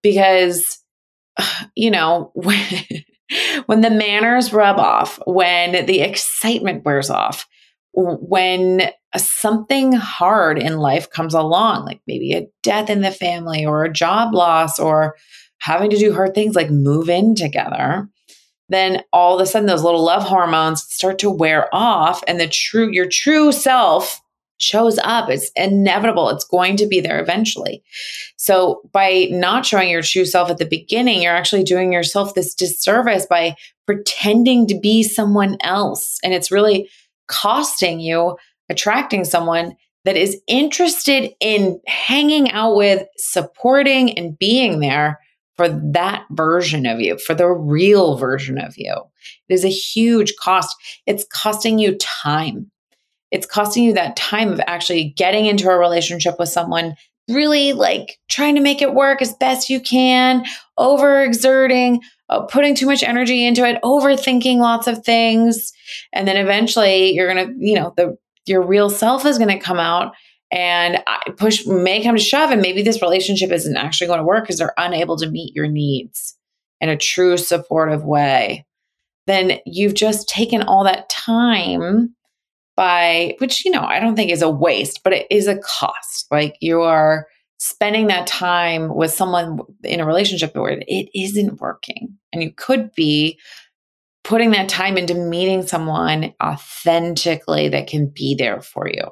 Because, 0.03 0.79
you 1.75 1.91
know, 1.91 2.31
when, 2.35 2.65
when 3.67 3.81
the 3.81 3.91
manners 3.91 4.53
rub 4.53 4.79
off, 4.79 5.19
when 5.27 5.87
the 5.87 6.01
excitement 6.01 6.85
wears 6.85 7.11
off, 7.11 7.47
when 7.93 8.91
something 9.17 9.93
hard 9.93 10.59
in 10.59 10.79
life 10.79 11.11
comes 11.11 11.35
along, 11.35 11.85
like 11.85 12.01
maybe 12.07 12.33
a 12.33 12.47
death 12.63 12.89
in 12.89 13.01
the 13.01 13.11
family 13.11 13.67
or 13.67 13.85
a 13.85 13.93
job 13.93 14.35
loss 14.35 14.79
or 14.79 15.17
having 15.59 15.91
to 15.91 15.99
do 15.99 16.15
hard 16.15 16.35
things 16.35 16.55
like 16.55 16.71
move 16.71 17.11
in 17.11 17.35
together, 17.35 18.09
then 18.69 19.03
all 19.13 19.35
of 19.35 19.41
a 19.41 19.47
sudden 19.47 19.67
those 19.67 19.83
little 19.83 20.05
love 20.05 20.23
hormones 20.23 20.83
start 20.83 21.19
to 21.19 21.31
wear 21.31 21.69
off 21.75 22.23
and 22.27 22.41
the 22.41 22.49
true 22.49 22.89
your 22.91 23.09
true 23.09 23.53
self 23.53 24.20
shows 24.61 24.99
up 25.03 25.29
it's 25.31 25.51
inevitable 25.57 26.29
it's 26.29 26.45
going 26.45 26.77
to 26.77 26.87
be 26.87 27.01
there 27.01 27.21
eventually 27.21 27.83
so 28.37 28.83
by 28.93 29.27
not 29.31 29.65
showing 29.67 29.89
your 29.89 30.03
true 30.03 30.25
self 30.25 30.51
at 30.51 30.59
the 30.59 30.67
beginning 30.67 31.23
you're 31.23 31.35
actually 31.35 31.65
doing 31.65 31.93
yourself 31.93 32.35
this 32.35 32.55
disservice 32.55 33.27
by 33.27 33.55
pretending 33.87 34.67
to 34.67 34.79
be 34.79 35.03
someone 35.03 35.57
else 35.63 36.19
and 36.23 36.35
it's 36.35 36.51
really 36.51 36.89
costing 37.27 38.01
you 38.01 38.37
attracting 38.69 39.25
someone 39.25 39.75
that 40.05 40.17
is 40.17 40.41
interested 40.47 41.33
in 41.41 41.81
hanging 41.87 42.51
out 42.53 42.75
with 42.75 43.07
supporting 43.17 44.17
and 44.17 44.39
being 44.39 44.81
there 44.81 45.21
for 45.57 45.69
that 45.69 46.25
version 46.31 46.87
of 46.87 47.01
you, 47.01 47.19
for 47.19 47.35
the 47.35 47.49
real 47.49 48.17
version 48.17 48.57
of 48.57 48.79
you. 48.79 48.95
It 49.49 49.53
is 49.53 49.65
a 49.65 49.69
huge 49.69 50.35
cost. 50.37 50.75
It's 51.05 51.27
costing 51.31 51.79
you 51.79 51.99
time. 51.99 52.71
It's 53.31 53.47
costing 53.47 53.85
you 53.85 53.93
that 53.95 54.17
time 54.17 54.53
of 54.53 54.61
actually 54.67 55.15
getting 55.17 55.47
into 55.47 55.69
a 55.69 55.79
relationship 55.79 56.37
with 56.39 56.49
someone, 56.49 56.95
really 57.29 57.73
like 57.73 58.19
trying 58.29 58.57
to 58.57 58.61
make 58.61 58.83
it 58.83 58.95
work 58.95 59.23
as 59.23 59.35
best 59.35 59.71
you 59.71 59.81
can, 59.81 60.45
overexerting, 60.79 62.01
uh, 62.29 62.43
putting 62.43 62.75
too 62.75 62.87
much 62.87 63.03
energy 63.03 63.47
into 63.47 63.65
it, 63.65 63.81
overthinking 63.83 64.59
lots 64.59 64.87
of 64.87 65.05
things. 65.05 65.73
And 66.13 66.27
then 66.27 66.37
eventually 66.37 67.13
you're 67.13 67.33
to, 67.33 67.55
you 67.59 67.75
know, 67.75 67.95
the 67.97 68.17
your 68.47 68.67
real 68.67 68.91
self 68.91 69.25
is 69.25 69.39
to 69.39 69.59
come 69.59 69.79
out 69.79 70.15
and 70.51 70.99
push 71.37 71.67
may 71.67 72.03
come 72.03 72.17
to 72.17 72.23
shove 72.23 72.51
and 72.51 72.63
maybe 72.63 72.83
this 72.83 73.03
relationship 73.03 73.53
isn't 73.53 73.77
actually 73.77 74.07
going 74.07 74.19
to 74.19 74.25
work 74.25 74.45
because 74.45 74.59
they're 74.59 74.75
unable 74.77 75.17
to 75.17 75.31
meet 75.31 75.55
your 75.55 75.69
needs 75.69 76.37
in 76.81 76.89
a 76.89 76.97
true 76.97 77.37
supportive 77.37 78.05
way 78.05 78.67
then 79.27 79.61
you've 79.65 79.95
just 79.95 80.29
taken 80.29 80.63
all 80.63 80.85
that 80.85 81.09
time 81.09 82.15
by 82.77 83.35
which 83.39 83.65
you 83.65 83.71
know 83.71 83.83
i 83.83 84.01
don't 84.01 84.17
think 84.17 84.31
is 84.31 84.43
a 84.43 84.51
waste 84.51 85.01
but 85.05 85.13
it 85.13 85.27
is 85.31 85.47
a 85.47 85.59
cost. 85.59 86.27
Like 86.31 86.57
you 86.61 86.83
are 86.83 87.27
spending 87.59 88.07
that 88.07 88.27
time 88.27 88.95
with 88.95 89.13
someone 89.13 89.61
in 89.85 90.01
a 90.01 90.07
relationship 90.07 90.55
where 90.55 90.81
it 90.87 91.09
isn't 91.15 91.61
working. 91.61 92.17
And 92.33 92.43
you 92.43 92.53
could 92.53 92.91
be 92.95 93.39
putting 94.25 94.51
that 94.53 94.69
time 94.69 94.97
into 94.97 95.15
meeting 95.15 95.67
someone 95.67 96.33
authentically 96.43 97.69
that 97.69 97.87
can 97.87 98.07
be 98.09 98.35
there 98.35 98.63
for 98.63 98.89
you. 98.89 99.05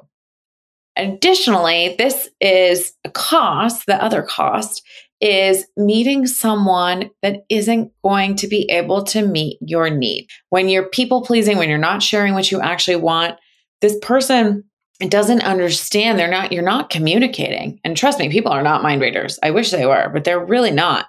Additionally, 0.95 1.95
this 1.97 2.29
is 2.41 2.93
a 3.05 3.09
cost, 3.11 3.85
the 3.85 4.03
other 4.03 4.23
cost 4.23 4.83
is 5.21 5.65
meeting 5.77 6.25
someone 6.25 7.09
that 7.21 7.41
isn't 7.49 7.91
going 8.03 8.35
to 8.37 8.47
be 8.47 8.69
able 8.71 9.03
to 9.03 9.25
meet 9.25 9.57
your 9.61 9.89
need. 9.89 10.27
When 10.49 10.69
you're 10.69 10.89
people 10.89 11.23
pleasing, 11.23 11.57
when 11.57 11.69
you're 11.69 11.77
not 11.77 12.01
sharing 12.01 12.33
what 12.33 12.51
you 12.51 12.61
actually 12.61 12.95
want, 12.95 13.37
this 13.81 13.97
person 14.01 14.63
doesn't 15.07 15.43
understand. 15.43 16.19
They're 16.19 16.29
not, 16.29 16.51
you're 16.51 16.63
not 16.63 16.89
communicating. 16.89 17.79
And 17.83 17.95
trust 17.95 18.19
me, 18.19 18.29
people 18.29 18.51
are 18.51 18.63
not 18.63 18.83
mind 18.83 19.01
readers. 19.01 19.39
I 19.41 19.51
wish 19.51 19.71
they 19.71 19.85
were, 19.85 20.09
but 20.13 20.23
they're 20.23 20.43
really 20.43 20.71
not. 20.71 21.05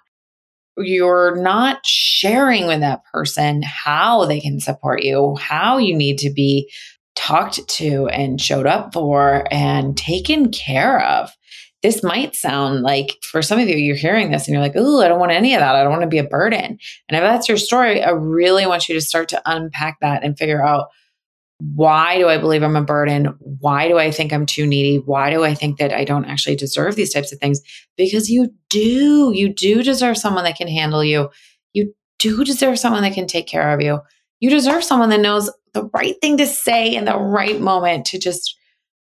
You're 0.76 1.36
not 1.36 1.84
sharing 1.84 2.66
with 2.66 2.80
that 2.80 3.02
person 3.12 3.62
how 3.62 4.24
they 4.26 4.40
can 4.40 4.60
support 4.60 5.02
you, 5.02 5.36
how 5.36 5.78
you 5.78 5.96
need 5.96 6.18
to 6.18 6.30
be 6.30 6.70
talked 7.16 7.66
to 7.68 8.06
and 8.06 8.40
showed 8.40 8.66
up 8.66 8.94
for 8.94 9.46
and 9.50 9.96
taken 9.96 10.50
care 10.52 11.04
of 11.04 11.30
this 11.82 12.02
might 12.02 12.36
sound 12.36 12.82
like 12.82 13.16
for 13.22 13.40
some 13.40 13.58
of 13.58 13.68
you, 13.68 13.76
you're 13.76 13.96
hearing 13.96 14.30
this 14.30 14.46
and 14.46 14.52
you're 14.52 14.62
like, 14.62 14.74
oh, 14.76 15.00
I 15.00 15.08
don't 15.08 15.20
want 15.20 15.32
any 15.32 15.54
of 15.54 15.60
that. 15.60 15.74
I 15.74 15.82
don't 15.82 15.92
want 15.92 16.02
to 16.02 16.08
be 16.08 16.18
a 16.18 16.24
burden. 16.24 16.78
And 17.08 17.16
if 17.16 17.20
that's 17.20 17.48
your 17.48 17.56
story, 17.56 18.02
I 18.02 18.10
really 18.10 18.66
want 18.66 18.88
you 18.88 18.94
to 18.94 19.00
start 19.00 19.30
to 19.30 19.42
unpack 19.46 19.98
that 20.00 20.22
and 20.22 20.36
figure 20.36 20.62
out 20.62 20.88
why 21.60 22.16
do 22.18 22.28
I 22.28 22.38
believe 22.38 22.62
I'm 22.62 22.76
a 22.76 22.82
burden? 22.82 23.26
Why 23.40 23.86
do 23.86 23.98
I 23.98 24.10
think 24.10 24.32
I'm 24.32 24.46
too 24.46 24.66
needy? 24.66 24.96
Why 24.96 25.30
do 25.30 25.44
I 25.44 25.54
think 25.54 25.78
that 25.78 25.92
I 25.92 26.04
don't 26.04 26.24
actually 26.24 26.56
deserve 26.56 26.96
these 26.96 27.12
types 27.12 27.32
of 27.32 27.38
things? 27.38 27.60
Because 27.96 28.30
you 28.30 28.50
do. 28.70 29.32
You 29.34 29.52
do 29.52 29.82
deserve 29.82 30.16
someone 30.16 30.44
that 30.44 30.56
can 30.56 30.68
handle 30.68 31.04
you. 31.04 31.28
You 31.74 31.94
do 32.18 32.44
deserve 32.44 32.78
someone 32.78 33.02
that 33.02 33.12
can 33.12 33.26
take 33.26 33.46
care 33.46 33.74
of 33.74 33.80
you. 33.80 34.00
You 34.40 34.48
deserve 34.48 34.82
someone 34.82 35.10
that 35.10 35.20
knows 35.20 35.50
the 35.74 35.84
right 35.92 36.14
thing 36.20 36.38
to 36.38 36.46
say 36.46 36.94
in 36.94 37.04
the 37.04 37.16
right 37.16 37.60
moment 37.60 38.06
to 38.06 38.18
just 38.18 38.56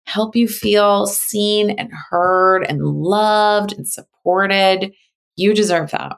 help 0.06 0.36
you 0.36 0.50
feel 0.50 1.08
seen 1.08 1.70
and 1.72 1.90
heard 2.10 2.64
and 2.64 2.84
loved 2.84 3.72
and 3.72 3.88
supported. 3.88 4.94
You 5.36 5.54
deserve 5.54 5.92
that. 5.92 6.18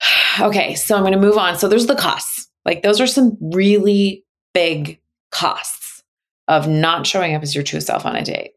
Okay, 0.40 0.76
so 0.76 0.94
I'm 0.94 1.02
going 1.02 1.12
to 1.12 1.18
move 1.18 1.36
on. 1.36 1.58
So 1.58 1.68
there's 1.68 1.88
the 1.88 1.96
costs. 1.96 2.48
Like 2.64 2.82
those 2.82 3.00
are 3.00 3.06
some 3.06 3.36
really 3.40 4.24
big 4.54 4.99
costs 5.30 6.02
of 6.48 6.68
not 6.68 7.06
showing 7.06 7.34
up 7.34 7.42
as 7.42 7.54
your 7.54 7.64
true 7.64 7.80
self 7.80 8.04
on 8.04 8.16
a 8.16 8.24
date. 8.24 8.52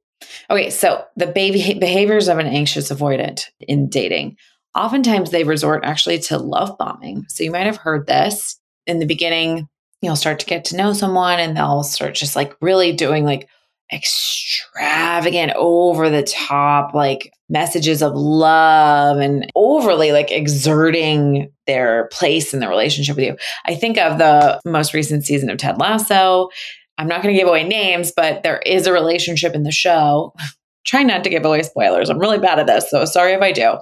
Okay, 0.49 0.69
so 0.69 1.05
the 1.15 1.27
baby 1.27 1.77
behaviors 1.79 2.27
of 2.27 2.39
an 2.39 2.47
anxious 2.47 2.91
avoidant 2.91 3.45
in 3.59 3.89
dating. 3.89 4.37
Oftentimes 4.75 5.29
they 5.29 5.43
resort 5.43 5.83
actually 5.85 6.19
to 6.19 6.37
love 6.37 6.77
bombing. 6.77 7.25
So 7.29 7.43
you 7.43 7.51
might 7.51 7.67
have 7.67 7.77
heard 7.77 8.07
this 8.07 8.59
in 8.87 8.99
the 8.99 9.05
beginning. 9.05 9.67
You'll 10.01 10.15
start 10.15 10.39
to 10.39 10.45
get 10.45 10.65
to 10.65 10.75
know 10.75 10.93
someone 10.93 11.39
and 11.39 11.55
they'll 11.55 11.83
start 11.83 12.15
just 12.15 12.35
like 12.35 12.55
really 12.61 12.91
doing 12.93 13.23
like 13.23 13.47
extravagant, 13.91 15.53
over 15.55 16.09
the 16.09 16.23
top, 16.23 16.93
like 16.93 17.31
messages 17.53 18.01
of 18.01 18.13
love 18.15 19.19
and 19.19 19.49
overly 19.55 20.11
like 20.11 20.31
exerting 20.31 21.49
their 21.67 22.09
place 22.11 22.53
in 22.53 22.59
the 22.59 22.67
relationship 22.67 23.15
with 23.15 23.25
you. 23.25 23.37
I 23.65 23.75
think 23.75 23.97
of 23.97 24.17
the 24.17 24.59
most 24.65 24.93
recent 24.93 25.25
season 25.25 25.49
of 25.49 25.57
Ted 25.57 25.77
Lasso. 25.79 26.49
I'm 26.97 27.07
not 27.07 27.23
going 27.23 27.33
to 27.33 27.39
give 27.39 27.47
away 27.47 27.63
names, 27.63 28.11
but 28.11 28.43
there 28.43 28.59
is 28.65 28.87
a 28.87 28.93
relationship 28.93 29.55
in 29.55 29.63
the 29.63 29.71
show. 29.71 30.33
Try 30.85 31.03
not 31.03 31.23
to 31.23 31.29
give 31.29 31.45
away 31.45 31.63
spoilers. 31.63 32.09
I'm 32.09 32.19
really 32.19 32.39
bad 32.39 32.59
at 32.59 32.67
this, 32.67 32.89
so 32.89 33.05
sorry 33.05 33.31
if 33.31 33.41
I 33.41 33.53
do 33.53 33.77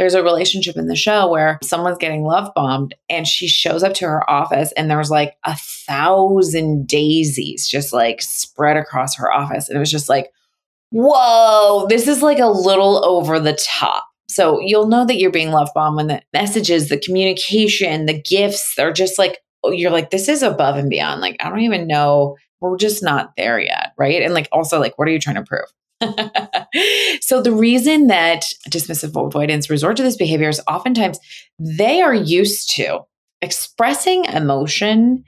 there's 0.00 0.14
a 0.14 0.22
relationship 0.22 0.78
in 0.78 0.86
the 0.86 0.96
show 0.96 1.28
where 1.28 1.58
someone's 1.62 1.98
getting 1.98 2.24
love 2.24 2.50
bombed 2.54 2.94
and 3.10 3.28
she 3.28 3.46
shows 3.46 3.82
up 3.82 3.92
to 3.92 4.06
her 4.06 4.28
office 4.30 4.72
and 4.72 4.90
there's 4.90 5.10
like 5.10 5.36
a 5.44 5.54
thousand 5.54 6.86
daisies 6.86 7.68
just 7.68 7.92
like 7.92 8.22
spread 8.22 8.78
across 8.78 9.14
her 9.14 9.30
office. 9.30 9.68
And 9.68 9.76
it 9.76 9.78
was 9.78 9.90
just 9.90 10.08
like, 10.08 10.32
whoa, 10.90 11.86
this 11.88 12.08
is 12.08 12.22
like 12.22 12.38
a 12.38 12.46
little 12.46 13.04
over 13.04 13.38
the 13.40 13.54
top. 13.54 14.06
So 14.28 14.60
you'll 14.60 14.88
know 14.88 15.04
that 15.06 15.18
you're 15.18 15.30
being 15.30 15.50
love 15.50 15.70
bombed 15.74 15.96
when 15.96 16.06
the 16.06 16.22
messages, 16.32 16.88
the 16.88 16.98
communication, 16.98 18.06
the 18.06 18.20
gifts 18.20 18.78
are 18.78 18.92
just 18.92 19.18
like, 19.18 19.38
oh, 19.64 19.72
you're 19.72 19.90
like, 19.90 20.10
this 20.10 20.28
is 20.28 20.42
above 20.42 20.76
and 20.76 20.88
beyond. 20.88 21.20
Like, 21.20 21.36
I 21.40 21.48
don't 21.48 21.60
even 21.60 21.86
know. 21.86 22.36
We're 22.60 22.76
just 22.76 23.02
not 23.02 23.32
there 23.36 23.58
yet. 23.58 23.92
Right. 23.98 24.22
And 24.22 24.34
like, 24.34 24.48
also, 24.52 24.78
like, 24.78 24.96
what 24.98 25.08
are 25.08 25.10
you 25.10 25.18
trying 25.18 25.36
to 25.36 25.42
prove? 25.42 25.66
so 27.20 27.42
the 27.42 27.52
reason 27.52 28.06
that 28.06 28.44
dismissive 28.68 29.26
avoidance 29.26 29.68
resort 29.68 29.96
to 29.96 30.02
this 30.02 30.16
behavior 30.16 30.48
is 30.48 30.62
oftentimes 30.66 31.18
they 31.58 32.00
are 32.00 32.14
used 32.14 32.70
to 32.76 33.00
expressing 33.42 34.24
emotion 34.26 35.24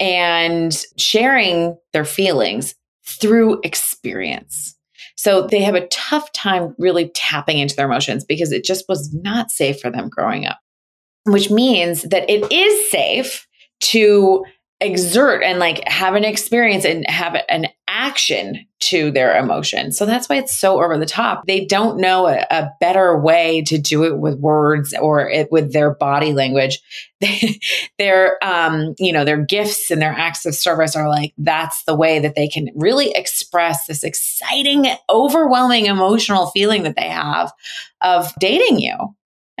and 0.00 0.84
sharing 0.96 1.76
their 1.92 2.04
feelings 2.04 2.74
through 3.04 3.60
experience. 3.62 4.77
So 5.18 5.48
they 5.48 5.60
have 5.62 5.74
a 5.74 5.88
tough 5.88 6.30
time 6.32 6.76
really 6.78 7.10
tapping 7.12 7.58
into 7.58 7.74
their 7.74 7.86
emotions 7.86 8.24
because 8.24 8.52
it 8.52 8.64
just 8.64 8.84
was 8.88 9.12
not 9.12 9.50
safe 9.50 9.80
for 9.80 9.90
them 9.90 10.08
growing 10.08 10.46
up, 10.46 10.60
which 11.24 11.50
means 11.50 12.02
that 12.02 12.30
it 12.30 12.50
is 12.52 12.90
safe 12.90 13.46
to 13.80 14.44
exert 14.80 15.42
and 15.42 15.58
like 15.58 15.86
have 15.88 16.14
an 16.14 16.24
experience 16.24 16.84
and 16.84 17.04
have 17.10 17.36
an 17.48 17.66
action 17.98 18.64
to 18.80 19.10
their 19.10 19.36
emotion. 19.36 19.90
So 19.90 20.06
that's 20.06 20.28
why 20.28 20.36
it's 20.36 20.56
so 20.56 20.80
over 20.80 20.96
the 20.96 21.04
top. 21.04 21.44
They 21.46 21.64
don't 21.64 21.98
know 21.98 22.28
a, 22.28 22.46
a 22.48 22.70
better 22.80 23.18
way 23.18 23.62
to 23.62 23.76
do 23.76 24.04
it 24.04 24.18
with 24.18 24.38
words 24.38 24.94
or 25.00 25.28
it 25.28 25.50
with 25.50 25.72
their 25.72 25.94
body 25.94 26.32
language. 26.32 26.78
their 27.98 28.42
um, 28.42 28.94
you 28.98 29.12
know, 29.12 29.24
their 29.24 29.44
gifts 29.44 29.90
and 29.90 30.00
their 30.00 30.12
acts 30.12 30.46
of 30.46 30.54
service 30.54 30.94
are 30.94 31.08
like 31.08 31.34
that's 31.38 31.82
the 31.84 31.96
way 31.96 32.20
that 32.20 32.36
they 32.36 32.46
can 32.46 32.68
really 32.76 33.10
express 33.10 33.86
this 33.86 34.04
exciting, 34.04 34.86
overwhelming 35.10 35.86
emotional 35.86 36.46
feeling 36.52 36.84
that 36.84 36.94
they 36.96 37.08
have 37.08 37.52
of 38.00 38.32
dating 38.38 38.78
you. 38.78 38.94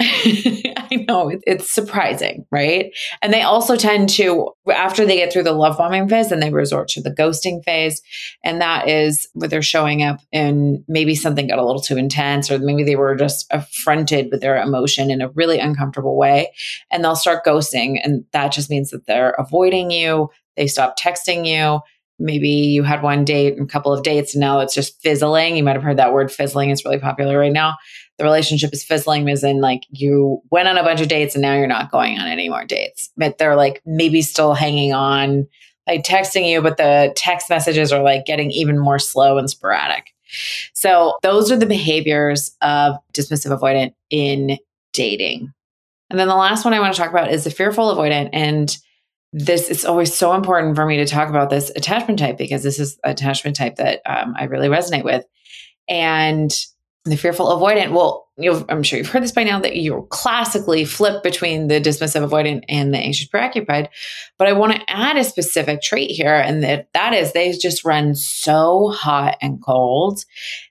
I 0.00 1.04
know 1.08 1.32
it's 1.44 1.72
surprising, 1.72 2.46
right? 2.52 2.92
And 3.20 3.32
they 3.32 3.42
also 3.42 3.74
tend 3.76 4.08
to, 4.10 4.50
after 4.72 5.04
they 5.04 5.16
get 5.16 5.32
through 5.32 5.42
the 5.42 5.52
love 5.52 5.76
bombing 5.76 6.08
phase, 6.08 6.28
then 6.28 6.38
they 6.38 6.50
resort 6.50 6.86
to 6.88 7.02
the 7.02 7.10
ghosting 7.10 7.64
phase. 7.64 8.00
And 8.44 8.60
that 8.60 8.88
is 8.88 9.28
where 9.32 9.48
they're 9.48 9.60
showing 9.60 10.04
up 10.04 10.20
and 10.32 10.84
maybe 10.86 11.16
something 11.16 11.48
got 11.48 11.58
a 11.58 11.66
little 11.66 11.82
too 11.82 11.96
intense, 11.96 12.48
or 12.48 12.60
maybe 12.60 12.84
they 12.84 12.94
were 12.94 13.16
just 13.16 13.46
affronted 13.50 14.28
with 14.30 14.40
their 14.40 14.56
emotion 14.62 15.10
in 15.10 15.20
a 15.20 15.30
really 15.30 15.58
uncomfortable 15.58 16.16
way. 16.16 16.52
And 16.92 17.02
they'll 17.02 17.16
start 17.16 17.44
ghosting. 17.44 18.00
And 18.02 18.24
that 18.32 18.52
just 18.52 18.70
means 18.70 18.90
that 18.90 19.06
they're 19.06 19.30
avoiding 19.30 19.90
you, 19.90 20.30
they 20.56 20.68
stop 20.68 20.98
texting 20.98 21.44
you 21.46 21.80
maybe 22.18 22.48
you 22.48 22.82
had 22.82 23.02
one 23.02 23.24
date 23.24 23.56
and 23.56 23.68
a 23.68 23.72
couple 23.72 23.92
of 23.92 24.02
dates 24.02 24.34
and 24.34 24.40
now 24.40 24.60
it's 24.60 24.74
just 24.74 25.00
fizzling. 25.00 25.56
You 25.56 25.62
might 25.62 25.76
have 25.76 25.82
heard 25.82 25.98
that 25.98 26.12
word 26.12 26.32
fizzling 26.32 26.70
it's 26.70 26.84
really 26.84 26.98
popular 26.98 27.38
right 27.38 27.52
now 27.52 27.76
the 28.18 28.24
relationship 28.24 28.72
is 28.72 28.84
fizzling 28.84 29.28
is 29.28 29.44
in 29.44 29.60
like 29.60 29.84
you 29.90 30.42
went 30.50 30.68
on 30.68 30.76
a 30.76 30.82
bunch 30.82 31.00
of 31.00 31.08
dates 31.08 31.34
and 31.34 31.42
now 31.42 31.54
you're 31.54 31.68
not 31.68 31.90
going 31.90 32.18
on 32.18 32.26
any 32.26 32.48
more 32.48 32.64
dates. 32.64 33.10
But 33.16 33.38
they're 33.38 33.56
like 33.56 33.80
maybe 33.86 34.22
still 34.22 34.54
hanging 34.54 34.92
on, 34.92 35.46
like 35.86 36.02
texting 36.02 36.50
you, 36.50 36.60
but 36.60 36.76
the 36.76 37.12
text 37.16 37.48
messages 37.48 37.92
are 37.92 38.02
like 38.02 38.26
getting 38.26 38.50
even 38.50 38.78
more 38.78 38.98
slow 38.98 39.38
and 39.38 39.48
sporadic. 39.48 40.08
So 40.74 41.18
those 41.22 41.50
are 41.50 41.56
the 41.56 41.64
behaviors 41.64 42.54
of 42.60 42.96
dismissive 43.14 43.56
avoidant 43.56 43.94
in 44.10 44.58
dating. 44.92 45.52
And 46.10 46.18
then 46.18 46.28
the 46.28 46.34
last 46.34 46.64
one 46.64 46.74
I 46.74 46.80
want 46.80 46.94
to 46.94 47.00
talk 47.00 47.10
about 47.10 47.30
is 47.30 47.44
the 47.44 47.50
fearful 47.50 47.94
avoidant. 47.94 48.30
And 48.32 48.76
this 49.32 49.68
it's 49.68 49.84
always 49.84 50.14
so 50.14 50.34
important 50.34 50.74
for 50.74 50.86
me 50.86 50.96
to 50.96 51.06
talk 51.06 51.28
about 51.28 51.50
this 51.50 51.70
attachment 51.76 52.18
type 52.18 52.38
because 52.38 52.62
this 52.62 52.78
is 52.78 52.98
attachment 53.04 53.56
type 53.56 53.76
that 53.76 54.00
um, 54.06 54.34
I 54.38 54.44
really 54.44 54.68
resonate 54.68 55.04
with. 55.04 55.24
And 55.88 56.52
the 57.08 57.16
fearful 57.16 57.46
avoidant 57.46 57.92
well 57.92 58.28
i'm 58.68 58.82
sure 58.82 58.98
you've 58.98 59.08
heard 59.08 59.22
this 59.22 59.32
by 59.32 59.42
now 59.42 59.58
that 59.58 59.76
you 59.76 60.06
classically 60.10 60.84
flip 60.84 61.22
between 61.22 61.68
the 61.68 61.80
dismissive 61.80 62.26
avoidant 62.28 62.62
and 62.68 62.92
the 62.92 62.98
anxious 62.98 63.26
preoccupied 63.26 63.88
but 64.36 64.46
i 64.46 64.52
want 64.52 64.72
to 64.72 64.90
add 64.90 65.16
a 65.16 65.24
specific 65.24 65.80
trait 65.80 66.10
here 66.10 66.34
and 66.34 66.62
that 66.62 66.88
that 66.92 67.14
is 67.14 67.32
they 67.32 67.52
just 67.52 67.84
run 67.84 68.14
so 68.14 68.88
hot 68.90 69.36
and 69.40 69.62
cold 69.62 70.24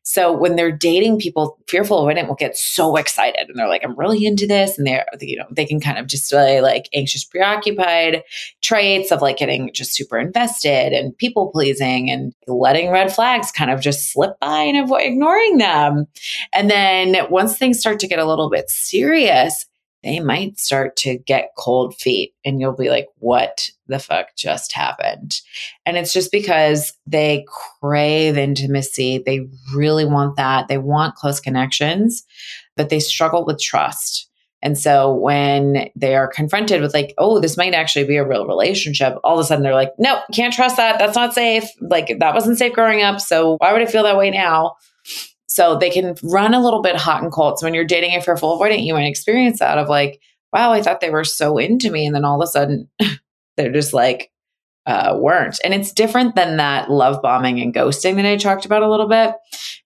so 0.10 0.32
when 0.32 0.56
they're 0.56 0.72
dating 0.72 1.20
people 1.20 1.60
fearful 1.68 2.02
avoidant 2.02 2.30
will 2.30 2.36
get 2.36 2.56
so 2.56 2.96
excited 2.96 3.50
and 3.50 3.58
they're 3.58 3.68
like 3.68 3.84
i'm 3.84 3.94
really 3.98 4.26
into 4.26 4.48
this. 4.48 4.78
And 4.78 4.88
they're 4.88 5.06
you 5.20 5.36
know 5.36 5.46
they 5.52 5.66
can 5.66 5.82
kind 5.82 5.98
of 5.98 6.08
display 6.08 6.62
like 6.62 6.88
anxious 6.94 7.26
preoccupied 7.26 8.24
traits 8.62 9.12
of 9.12 9.22
like 9.22 9.36
getting 9.36 9.70
just 9.74 9.94
super 9.94 10.18
invested 10.18 10.94
and 10.94 11.18
people 11.18 11.52
pleasing 11.52 12.10
and 12.10 12.34
letting 12.48 12.90
red 12.90 13.14
flags 13.14 13.52
kind 13.52 13.70
of 13.70 13.82
just 13.82 14.10
slip 14.12 14.40
by 14.40 14.62
and 14.62 14.78
avoid 14.78 15.02
ignoring 15.04 15.58
them. 15.58 16.06
And 16.54 16.70
then 16.72 17.30
once 17.30 17.58
things 17.58 17.78
start 17.78 18.00
to 18.00 18.08
get 18.08 18.20
a 18.20 18.26
little 18.26 18.50
bit 18.50 18.70
serious, 18.70 19.66
they 20.04 20.20
might 20.20 20.60
start 20.60 20.96
to 20.98 21.18
get 21.18 21.52
cold 21.58 21.96
feet 21.96 22.34
and 22.46 22.60
you'll 22.60 22.76
be 22.76 22.90
like, 22.90 23.08
what 23.18 23.70
the 23.88 24.00
fuck 24.00 24.36
just 24.36 24.74
happened? 24.74 25.42
And 25.86 25.98
it's 25.98 26.14
just 26.14 26.32
because 26.32 26.94
they 27.08 27.46
crave 27.82 28.38
intimacy. 28.38 29.24
They 29.26 29.48
really 29.76 30.06
want 30.06 30.36
that. 30.38 30.68
They 30.68 30.78
want 30.78 31.16
close 31.16 31.40
connections, 31.40 32.24
but 32.76 32.90
they 32.90 33.00
struggle 33.00 33.46
with 33.46 33.60
trust. 33.60 34.30
And 34.62 34.78
so 34.78 35.14
when 35.14 35.90
they 35.96 36.16
are 36.16 36.28
confronted 36.28 36.82
with 36.82 36.94
like, 36.94 37.14
oh, 37.18 37.40
this 37.40 37.58
might 37.58 37.74
actually 37.74 38.06
be 38.06 38.18
a 38.18 38.28
real 38.28 38.48
relationship, 38.48 39.18
all 39.24 39.38
of 39.38 39.44
a 39.44 39.48
sudden 39.48 39.64
they're 39.64 39.74
like, 39.74 39.94
no, 40.00 40.20
can't 40.34 40.54
trust 40.54 40.78
that. 40.78 40.98
That's 40.98 41.16
not 41.16 41.34
safe. 41.34 41.66
Like 41.80 42.18
that 42.20 42.34
wasn't 42.34 42.58
safe 42.58 42.74
growing 42.74 43.04
up. 43.04 43.20
So 43.20 43.58
why 43.58 43.72
would 43.72 43.82
I 43.82 43.86
feel 43.86 44.04
that 44.04 44.18
way 44.18 44.32
now? 44.32 44.76
So 45.48 45.78
they 45.78 45.90
can 45.90 46.16
run 46.24 46.54
a 46.54 46.62
little 46.62 46.82
bit 46.82 46.98
hot 46.98 47.24
and 47.24 47.32
cold. 47.32 47.60
So 47.60 47.66
when 47.66 47.74
you're 47.74 47.86
dating 47.86 48.16
a 48.16 48.22
fearful 48.22 48.60
avoidant, 48.60 48.86
you 48.86 48.94
might 48.94 49.08
experience 49.08 49.60
that 49.60 49.78
of 49.78 49.88
like, 49.88 50.22
wow, 50.54 50.72
I 50.72 50.82
thought 50.82 51.00
they 51.00 51.10
were 51.10 51.24
so 51.24 51.58
into 51.58 51.90
me. 51.90 52.06
And 52.06 52.16
then 52.16 52.26
all 52.26 52.42
of 52.42 52.46
a 52.46 52.52
sudden 52.52 52.90
they're 53.58 53.72
just 53.72 53.94
like, 53.94 54.32
uh, 54.88 55.18
weren't. 55.20 55.60
And 55.66 55.74
it's 55.74 55.92
different 55.92 56.36
than 56.36 56.58
that 56.58 56.90
love 56.90 57.22
bombing 57.22 57.60
and 57.60 57.74
ghosting 57.74 58.16
that 58.16 58.26
I 58.26 58.38
talked 58.38 58.66
about 58.66 58.84
a 58.84 58.90
little 58.90 59.10
bit 59.10 59.36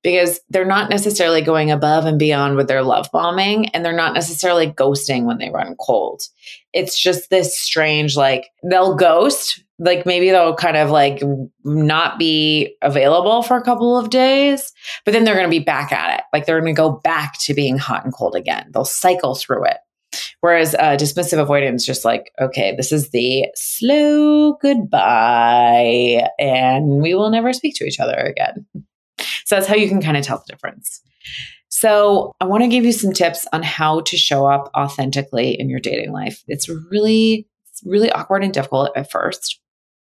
because 0.04 0.40
they're 0.50 0.64
not 0.64 0.92
necessarily 0.92 1.42
going 1.42 1.72
above 1.72 2.06
and 2.06 2.20
beyond 2.20 2.56
with 2.56 2.68
their 2.68 2.84
love 2.84 3.10
bombing 3.12 3.70
and 3.70 3.84
they're 3.84 3.94
not 3.94 4.14
necessarily 4.14 4.68
ghosting 4.68 5.26
when 5.26 5.40
they 5.40 5.50
run 5.50 5.76
cold. 5.80 6.22
It's 6.72 7.02
just 7.02 7.32
this 7.32 7.60
strange, 7.60 8.16
like, 8.16 8.50
they'll 8.64 8.96
ghost, 8.96 9.64
like 9.82 10.06
maybe 10.06 10.30
they'll 10.30 10.56
kind 10.56 10.78
of 10.78 10.92
like 10.92 11.22
not 11.64 12.20
be 12.20 12.76
available 12.84 13.42
for 13.42 13.58
a 13.58 13.64
couple 13.64 13.98
of 13.98 14.12
days, 14.12 14.72
but 15.06 15.12
then 15.12 15.24
they're 15.24 15.36
going 15.36 15.48
to 15.48 15.50
be 15.50 15.64
back 15.64 15.92
at 15.92 16.20
it. 16.20 16.26
Like 16.32 16.46
they're 16.46 16.62
going 16.62 16.74
to 16.74 16.80
go 16.80 16.92
back 16.92 17.34
to 17.42 17.56
being 17.56 17.80
hot 17.80 18.06
and 18.06 18.14
cold 18.14 18.36
again. 18.36 18.70
They'll 18.72 18.86
cycle 18.86 19.34
through 19.34 19.66
it. 19.66 19.78
Whereas 20.42 20.76
uh, 20.76 20.98
dismissive 20.98 21.40
avoidance, 21.40 21.86
just 21.86 22.06
like, 22.06 22.32
okay, 22.40 22.76
this 22.76 22.92
is 22.92 23.10
the 23.10 23.48
slow 23.56 24.54
goodbye, 24.62 26.28
and 26.38 27.02
we 27.02 27.16
will 27.16 27.32
never 27.32 27.54
speak 27.54 27.76
to 27.76 27.86
each 27.86 28.00
other 28.00 28.18
again. 28.18 28.66
So 29.46 29.56
that's 29.56 29.68
how 29.68 29.76
you 29.76 29.88
can 29.88 30.02
kind 30.02 30.18
of 30.18 30.24
tell 30.24 30.38
the 30.46 30.54
difference. 30.54 31.02
So 31.70 32.36
I 32.40 32.46
want 32.46 32.64
to 32.64 32.70
give 32.70 32.86
you 32.86 32.92
some 32.92 33.14
tips 33.14 33.48
on 33.54 33.64
how 33.64 34.02
to 34.02 34.18
show 34.18 34.46
up 34.46 34.70
authentically 34.76 35.60
in 35.60 35.70
your 35.70 35.80
dating 35.80 36.12
life. 36.12 36.44
It's 36.48 36.68
really, 36.68 37.48
it's 37.72 37.82
really 37.86 38.12
awkward 38.12 38.44
and 38.44 38.54
difficult 38.54 38.92
at 38.96 39.10
first. 39.10 39.60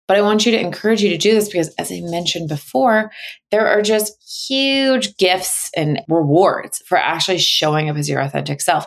But 0.06 0.18
I 0.18 0.22
want 0.22 0.44
you 0.44 0.52
to 0.52 0.60
encourage 0.60 1.02
you 1.02 1.08
to 1.10 1.18
do 1.18 1.32
this 1.32 1.48
because, 1.48 1.68
as 1.76 1.90
I 1.90 2.00
mentioned 2.02 2.48
before, 2.48 3.10
there 3.50 3.66
are 3.66 3.80
just 3.80 4.12
huge 4.46 5.16
gifts 5.16 5.70
and 5.76 6.02
rewards 6.08 6.82
for 6.86 6.98
actually 6.98 7.38
showing 7.38 7.88
up 7.88 7.96
as 7.96 8.08
your 8.08 8.20
authentic 8.20 8.60
self. 8.60 8.86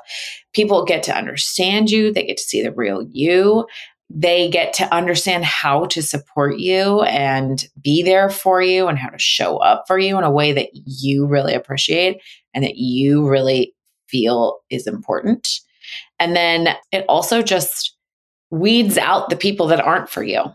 People 0.53 0.85
get 0.85 1.03
to 1.03 1.17
understand 1.17 1.89
you, 1.89 2.13
they 2.13 2.23
get 2.23 2.37
to 2.37 2.43
see 2.43 2.61
the 2.61 2.71
real 2.71 3.07
you. 3.11 3.65
They 4.09 4.49
get 4.49 4.71
to 4.75 4.93
understand 4.95 5.43
how 5.43 5.87
to 5.87 6.01
support 6.01 6.59
you 6.59 7.01
and 7.01 7.65
be 7.81 8.03
there 8.03 8.29
for 8.29 8.61
you 8.61 8.87
and 8.87 8.97
how 8.97 9.09
to 9.09 9.19
show 9.19 9.57
up 9.57 9.83
for 9.85 9.99
you 9.99 10.17
in 10.17 10.23
a 10.23 10.31
way 10.31 10.53
that 10.53 10.69
you 10.73 11.25
really 11.25 11.53
appreciate 11.53 12.21
and 12.53 12.63
that 12.63 12.77
you 12.77 13.27
really 13.27 13.73
feel 14.07 14.59
is 14.69 14.87
important. 14.87 15.59
And 16.19 16.37
then 16.37 16.69
it 16.93 17.03
also 17.09 17.41
just 17.41 17.97
weeds 18.49 18.97
out 18.97 19.29
the 19.29 19.35
people 19.35 19.67
that 19.67 19.81
aren't 19.81 20.09
for 20.09 20.23
you 20.23 20.45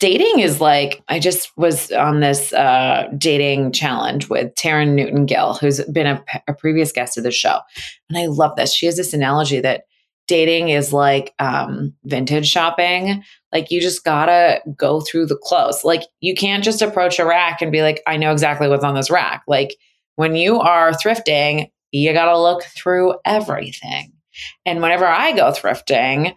dating 0.00 0.40
is 0.40 0.60
like 0.60 1.02
I 1.08 1.20
just 1.20 1.56
was 1.56 1.92
on 1.92 2.18
this 2.20 2.52
uh, 2.52 3.08
dating 3.16 3.70
challenge 3.72 4.28
with 4.28 4.52
Taryn 4.56 4.94
Newton 4.94 5.26
Gill, 5.26 5.54
who's 5.54 5.80
been 5.84 6.06
a, 6.08 6.24
a, 6.48 6.54
previous 6.54 6.90
guest 6.90 7.16
of 7.16 7.22
the 7.22 7.30
show, 7.30 7.60
and 8.08 8.18
I 8.18 8.26
love 8.26 8.56
this. 8.56 8.74
She 8.74 8.86
has 8.86 8.96
this 8.96 9.12
analogy 9.12 9.60
that 9.60 9.84
dating 10.26 10.70
is 10.70 10.92
like 10.92 11.34
um, 11.38 11.94
vintage 12.04 12.48
shopping. 12.48 13.22
Like 13.52 13.70
you 13.70 13.80
just 13.80 14.04
gotta 14.04 14.60
go 14.76 15.00
through 15.00 15.26
the 15.26 15.36
clothes. 15.36 15.84
Like 15.84 16.02
you 16.20 16.34
can't 16.34 16.64
just 16.64 16.82
approach 16.82 17.18
a 17.18 17.26
rack 17.26 17.62
and 17.62 17.70
be 17.70 17.82
like, 17.82 18.02
I 18.06 18.16
know 18.16 18.32
exactly 18.32 18.68
what's 18.68 18.84
on 18.84 18.94
this 18.94 19.10
rack. 19.10 19.42
Like 19.46 19.76
when 20.16 20.34
you 20.34 20.60
are 20.60 20.92
thrifting, 20.92 21.70
you 21.92 22.12
gotta 22.12 22.38
look 22.38 22.64
through 22.64 23.14
everything. 23.24 24.12
And 24.64 24.80
whenever 24.80 25.06
I 25.06 25.32
go 25.32 25.50
thrifting, 25.50 26.34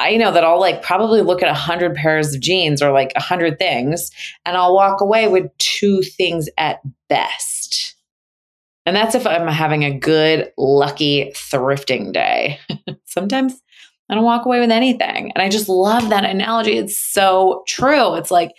I 0.00 0.16
know 0.16 0.32
that 0.32 0.44
I'll 0.44 0.60
like 0.60 0.82
probably 0.82 1.20
look 1.20 1.42
at 1.42 1.48
a 1.48 1.54
hundred 1.54 1.94
pairs 1.94 2.34
of 2.34 2.40
jeans 2.40 2.82
or 2.82 2.92
like 2.92 3.12
a 3.16 3.20
hundred 3.20 3.58
things, 3.58 4.10
and 4.44 4.56
I'll 4.56 4.74
walk 4.74 5.00
away 5.00 5.28
with 5.28 5.50
two 5.58 6.02
things 6.02 6.48
at 6.58 6.80
best. 7.08 7.96
And 8.84 8.96
that's 8.96 9.14
if 9.14 9.26
I'm 9.26 9.46
having 9.46 9.84
a 9.84 9.96
good, 9.96 10.52
lucky 10.56 11.32
thrifting 11.34 12.12
day. 12.12 12.58
Sometimes 13.04 13.60
I 14.08 14.14
don't 14.14 14.24
walk 14.24 14.44
away 14.44 14.60
with 14.60 14.70
anything. 14.70 15.30
And 15.32 15.42
I 15.42 15.48
just 15.48 15.68
love 15.68 16.08
that 16.08 16.24
analogy. 16.24 16.76
It's 16.76 16.98
so 16.98 17.62
true. 17.68 18.14
It's 18.14 18.30
like 18.30 18.50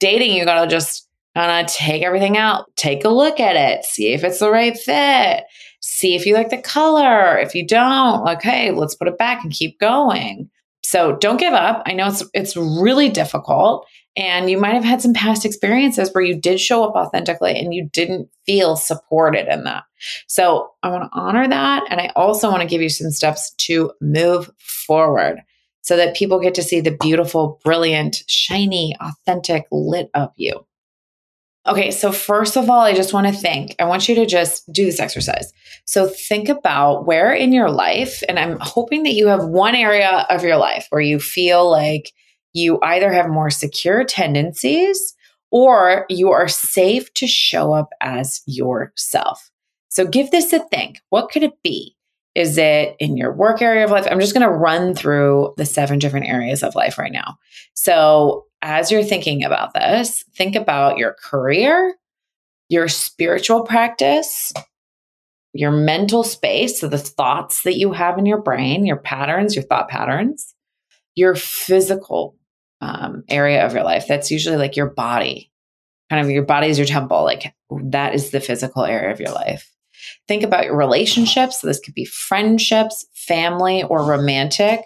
dating, 0.00 0.32
you 0.32 0.44
gotta 0.44 0.68
just 0.68 1.08
kind 1.34 1.64
of 1.64 1.72
take 1.72 2.02
everything 2.02 2.36
out, 2.36 2.66
take 2.76 3.04
a 3.04 3.08
look 3.08 3.38
at 3.38 3.56
it, 3.56 3.84
see 3.84 4.12
if 4.12 4.24
it's 4.24 4.40
the 4.40 4.50
right 4.50 4.76
fit, 4.76 5.44
see 5.80 6.16
if 6.16 6.26
you 6.26 6.34
like 6.34 6.50
the 6.50 6.58
color. 6.58 7.38
If 7.38 7.54
you 7.54 7.66
don't, 7.66 8.42
hey, 8.42 8.72
let's 8.72 8.96
put 8.96 9.08
it 9.08 9.18
back 9.18 9.44
and 9.44 9.52
keep 9.52 9.78
going. 9.78 10.50
So 10.88 11.16
don't 11.16 11.36
give 11.36 11.52
up. 11.52 11.82
I 11.84 11.92
know 11.92 12.06
it's 12.06 12.24
it's 12.32 12.56
really 12.56 13.10
difficult 13.10 13.86
and 14.16 14.48
you 14.48 14.58
might 14.58 14.72
have 14.72 14.84
had 14.84 15.02
some 15.02 15.12
past 15.12 15.44
experiences 15.44 16.10
where 16.14 16.24
you 16.24 16.40
did 16.40 16.58
show 16.58 16.82
up 16.82 16.94
authentically 16.94 17.60
and 17.60 17.74
you 17.74 17.90
didn't 17.92 18.30
feel 18.46 18.74
supported 18.74 19.52
in 19.52 19.64
that. 19.64 19.84
So 20.28 20.70
I 20.82 20.88
want 20.88 21.02
to 21.02 21.10
honor 21.12 21.46
that 21.46 21.84
and 21.90 22.00
I 22.00 22.10
also 22.16 22.48
want 22.48 22.62
to 22.62 22.66
give 22.66 22.80
you 22.80 22.88
some 22.88 23.10
steps 23.10 23.50
to 23.66 23.92
move 24.00 24.50
forward 24.56 25.42
so 25.82 25.94
that 25.94 26.16
people 26.16 26.40
get 26.40 26.54
to 26.54 26.62
see 26.62 26.80
the 26.80 26.96
beautiful, 26.98 27.60
brilliant, 27.62 28.22
shiny, 28.26 28.96
authentic, 28.98 29.66
lit 29.70 30.08
up 30.14 30.32
you. 30.36 30.64
Okay, 31.68 31.90
so 31.90 32.12
first 32.12 32.56
of 32.56 32.70
all, 32.70 32.80
I 32.80 32.94
just 32.94 33.12
want 33.12 33.26
to 33.26 33.32
think. 33.32 33.76
I 33.78 33.84
want 33.84 34.08
you 34.08 34.14
to 34.14 34.24
just 34.24 34.72
do 34.72 34.86
this 34.86 34.98
exercise. 34.98 35.52
So 35.84 36.06
think 36.06 36.48
about 36.48 37.04
where 37.04 37.30
in 37.30 37.52
your 37.52 37.70
life, 37.70 38.22
and 38.26 38.38
I'm 38.38 38.58
hoping 38.58 39.02
that 39.02 39.12
you 39.12 39.26
have 39.26 39.44
one 39.44 39.74
area 39.74 40.26
of 40.30 40.42
your 40.42 40.56
life 40.56 40.86
where 40.88 41.02
you 41.02 41.20
feel 41.20 41.70
like 41.70 42.12
you 42.54 42.78
either 42.82 43.12
have 43.12 43.28
more 43.28 43.50
secure 43.50 44.02
tendencies 44.02 45.14
or 45.50 46.06
you 46.08 46.30
are 46.30 46.48
safe 46.48 47.12
to 47.14 47.26
show 47.26 47.74
up 47.74 47.90
as 48.00 48.40
yourself. 48.46 49.50
So 49.90 50.06
give 50.06 50.30
this 50.30 50.54
a 50.54 50.60
think. 50.60 51.00
What 51.10 51.30
could 51.30 51.42
it 51.42 51.62
be? 51.62 51.97
Is 52.38 52.56
it 52.56 52.94
in 53.00 53.16
your 53.16 53.32
work 53.32 53.60
area 53.60 53.84
of 53.84 53.90
life? 53.90 54.06
I'm 54.08 54.20
just 54.20 54.32
going 54.32 54.48
to 54.48 54.54
run 54.54 54.94
through 54.94 55.54
the 55.56 55.66
seven 55.66 55.98
different 55.98 56.28
areas 56.28 56.62
of 56.62 56.76
life 56.76 56.96
right 56.96 57.10
now. 57.10 57.36
So 57.74 58.46
as 58.62 58.92
you're 58.92 59.02
thinking 59.02 59.42
about 59.42 59.74
this, 59.74 60.22
think 60.36 60.54
about 60.54 60.98
your 60.98 61.16
career, 61.20 61.96
your 62.68 62.86
spiritual 62.86 63.64
practice, 63.64 64.52
your 65.52 65.72
mental 65.72 66.22
space, 66.22 66.80
so 66.80 66.86
the 66.86 66.96
thoughts 66.96 67.64
that 67.64 67.76
you 67.76 67.90
have 67.90 68.18
in 68.18 68.24
your 68.24 68.40
brain, 68.40 68.86
your 68.86 68.98
patterns, 68.98 69.56
your 69.56 69.64
thought 69.64 69.88
patterns, 69.88 70.54
your 71.16 71.34
physical 71.34 72.36
um, 72.80 73.24
area 73.28 73.66
of 73.66 73.74
your 73.74 73.82
life. 73.82 74.04
That's 74.06 74.30
usually 74.30 74.58
like 74.58 74.76
your 74.76 74.90
body, 74.90 75.50
kind 76.08 76.24
of 76.24 76.30
your 76.30 76.44
body 76.44 76.68
is 76.68 76.78
your 76.78 76.86
temple. 76.86 77.24
Like 77.24 77.52
that 77.86 78.14
is 78.14 78.30
the 78.30 78.38
physical 78.38 78.84
area 78.84 79.10
of 79.10 79.18
your 79.18 79.32
life. 79.32 79.68
Think 80.26 80.42
about 80.42 80.64
your 80.64 80.76
relationships. 80.76 81.60
This 81.60 81.80
could 81.80 81.94
be 81.94 82.04
friendships, 82.04 83.06
family, 83.14 83.82
or 83.82 84.04
romantic 84.04 84.84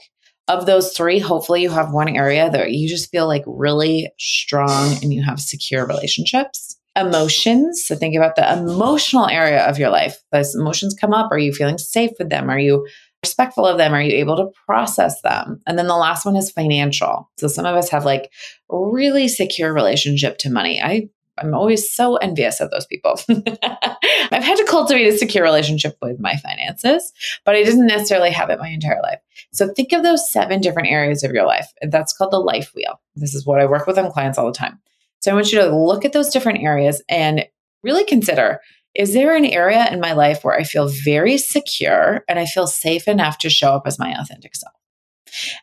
of 0.48 0.66
those 0.66 0.92
three, 0.92 1.18
hopefully 1.18 1.62
you 1.62 1.70
have 1.70 1.92
one 1.92 2.08
area 2.08 2.50
that 2.50 2.72
you 2.72 2.88
just 2.88 3.10
feel 3.10 3.26
like 3.26 3.44
really 3.46 4.10
strong 4.18 4.92
and 5.02 5.12
you 5.12 5.22
have 5.22 5.40
secure 5.40 5.86
relationships. 5.86 6.76
Emotions. 6.96 7.84
So 7.86 7.94
think 7.94 8.16
about 8.16 8.36
the 8.36 8.52
emotional 8.52 9.28
area 9.28 9.64
of 9.66 9.78
your 9.78 9.88
life. 9.88 10.22
Those 10.30 10.54
emotions 10.54 10.96
come 11.00 11.14
up. 11.14 11.30
Are 11.30 11.38
you 11.38 11.52
feeling 11.54 11.78
safe 11.78 12.10
with 12.18 12.28
them? 12.28 12.50
Are 12.50 12.58
you 12.58 12.86
respectful 13.24 13.64
of 13.64 13.78
them? 13.78 13.94
Are 13.94 14.02
you 14.02 14.14
able 14.16 14.36
to 14.36 14.50
process 14.66 15.22
them? 15.22 15.60
And 15.66 15.78
then 15.78 15.86
the 15.86 15.96
last 15.96 16.26
one 16.26 16.36
is 16.36 16.50
financial. 16.50 17.30
So 17.38 17.46
some 17.46 17.64
of 17.64 17.76
us 17.76 17.88
have 17.90 18.04
like 18.04 18.30
really 18.68 19.28
secure 19.28 19.72
relationship 19.72 20.38
to 20.38 20.50
money. 20.50 20.82
I 20.82 21.08
I'm 21.42 21.54
always 21.54 21.90
so 21.90 22.16
envious 22.16 22.60
of 22.60 22.70
those 22.70 22.86
people. 22.86 23.18
I've 23.28 24.44
had 24.44 24.56
to 24.56 24.66
cultivate 24.68 25.06
a 25.06 25.16
secure 25.16 25.42
relationship 25.42 25.96
with 26.00 26.20
my 26.20 26.36
finances, 26.36 27.12
but 27.44 27.54
I 27.54 27.62
didn't 27.62 27.86
necessarily 27.86 28.30
have 28.30 28.50
it 28.50 28.58
my 28.58 28.68
entire 28.68 29.00
life. 29.02 29.18
So 29.52 29.68
think 29.68 29.92
of 29.92 30.02
those 30.02 30.30
seven 30.30 30.60
different 30.60 30.88
areas 30.88 31.22
of 31.22 31.32
your 31.32 31.46
life. 31.46 31.72
And 31.80 31.90
that's 31.90 32.12
called 32.12 32.32
the 32.32 32.38
life 32.38 32.72
wheel. 32.74 33.00
This 33.16 33.34
is 33.34 33.44
what 33.44 33.60
I 33.60 33.66
work 33.66 33.86
with 33.86 33.98
on 33.98 34.10
clients 34.10 34.38
all 34.38 34.46
the 34.46 34.52
time. 34.52 34.78
So 35.20 35.30
I 35.30 35.34
want 35.34 35.52
you 35.52 35.60
to 35.60 35.76
look 35.76 36.04
at 36.04 36.12
those 36.12 36.30
different 36.30 36.62
areas 36.62 37.02
and 37.08 37.44
really 37.82 38.04
consider 38.04 38.60
is 38.94 39.14
there 39.14 39.34
an 39.34 39.46
area 39.46 39.88
in 39.90 40.00
my 40.00 40.12
life 40.12 40.44
where 40.44 40.54
I 40.54 40.64
feel 40.64 40.86
very 40.86 41.38
secure 41.38 42.24
and 42.28 42.38
I 42.38 42.44
feel 42.44 42.66
safe 42.66 43.08
enough 43.08 43.38
to 43.38 43.48
show 43.48 43.72
up 43.72 43.86
as 43.86 43.98
my 43.98 44.14
authentic 44.20 44.54
self? 44.54 44.74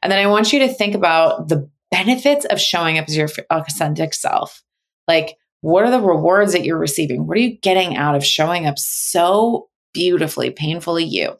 And 0.01 0.11
then 0.11 0.19
I 0.19 0.27
want 0.27 0.51
you 0.51 0.59
to 0.59 0.67
think 0.67 0.95
about 0.95 1.47
the 1.47 1.69
benefits 1.91 2.45
of 2.45 2.59
showing 2.59 2.97
up 2.97 3.07
as 3.07 3.15
your 3.15 3.29
authentic 3.51 4.13
self. 4.13 4.63
Like, 5.07 5.37
what 5.61 5.83
are 5.83 5.91
the 5.91 6.01
rewards 6.01 6.53
that 6.53 6.63
you're 6.63 6.77
receiving? 6.77 7.27
What 7.27 7.37
are 7.37 7.41
you 7.41 7.57
getting 7.57 7.97
out 7.97 8.15
of 8.15 8.25
showing 8.25 8.65
up 8.65 8.79
so 8.79 9.69
beautifully, 9.93 10.51
painfully 10.51 11.03
you? 11.03 11.37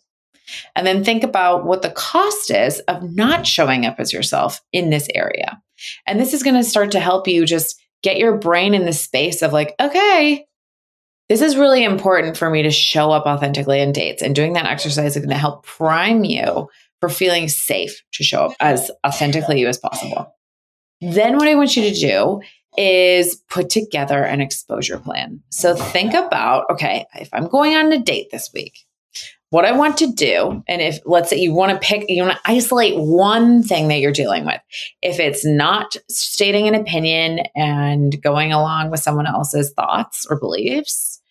And 0.75 0.85
then 0.85 1.03
think 1.03 1.23
about 1.23 1.65
what 1.65 1.81
the 1.81 1.91
cost 1.91 2.51
is 2.51 2.79
of 2.81 3.03
not 3.15 3.45
showing 3.45 3.85
up 3.85 3.99
as 3.99 4.11
yourself 4.11 4.61
in 4.73 4.89
this 4.89 5.07
area. 5.13 5.61
And 6.05 6.19
this 6.19 6.33
is 6.33 6.43
going 6.43 6.55
to 6.55 6.63
start 6.63 6.91
to 6.91 6.99
help 6.99 7.27
you 7.27 7.45
just 7.45 7.79
get 8.01 8.17
your 8.17 8.37
brain 8.37 8.73
in 8.73 8.85
the 8.85 8.93
space 8.93 9.41
of 9.41 9.53
like, 9.53 9.75
okay, 9.79 10.45
this 11.29 11.41
is 11.41 11.55
really 11.55 11.83
important 11.83 12.35
for 12.35 12.49
me 12.49 12.63
to 12.63 12.71
show 12.71 13.11
up 13.11 13.25
authentically 13.25 13.79
in 13.79 13.91
dates. 13.91 14.21
And 14.21 14.35
doing 14.35 14.53
that 14.53 14.65
exercise 14.65 15.15
is 15.15 15.21
going 15.21 15.29
to 15.29 15.35
help 15.35 15.65
prime 15.65 16.23
you 16.23 16.67
for 16.99 17.09
feeling 17.09 17.47
safe 17.47 18.01
to 18.13 18.23
show 18.23 18.45
up 18.45 18.53
as 18.59 18.91
authentically 19.05 19.59
you 19.59 19.67
as 19.67 19.77
possible. 19.77 20.33
Then, 21.01 21.37
what 21.37 21.47
I 21.47 21.55
want 21.55 21.77
you 21.77 21.83
to 21.83 21.93
do 21.93 22.41
is 22.79 23.35
put 23.49 23.69
together 23.69 24.23
an 24.23 24.39
exposure 24.39 24.97
plan. 24.97 25.41
So, 25.49 25.75
think 25.75 26.13
about 26.13 26.65
okay, 26.71 27.05
if 27.15 27.29
I'm 27.33 27.47
going 27.47 27.75
on 27.75 27.91
a 27.91 27.99
date 27.99 28.31
this 28.31 28.51
week, 28.53 28.79
what 29.49 29.65
I 29.65 29.73
want 29.73 29.97
to 29.97 30.11
do, 30.11 30.63
and 30.67 30.81
if 30.81 30.99
let's 31.05 31.29
say 31.29 31.37
you 31.37 31.53
want 31.53 31.73
to 31.73 31.85
pick, 31.85 32.05
you 32.07 32.23
want 32.23 32.37
to 32.37 32.51
isolate 32.51 32.97
one 32.97 33.63
thing 33.63 33.89
that 33.89 33.99
you're 33.99 34.13
dealing 34.13 34.45
with. 34.45 34.61
If 35.01 35.19
it's 35.19 35.45
not 35.45 35.95
stating 36.09 36.67
an 36.67 36.75
opinion 36.75 37.41
and 37.55 38.21
going 38.21 38.53
along 38.53 38.91
with 38.91 39.01
someone 39.01 39.27
else's 39.27 39.73
thoughts 39.73 40.25
or 40.29 40.39
beliefs, 40.39 41.21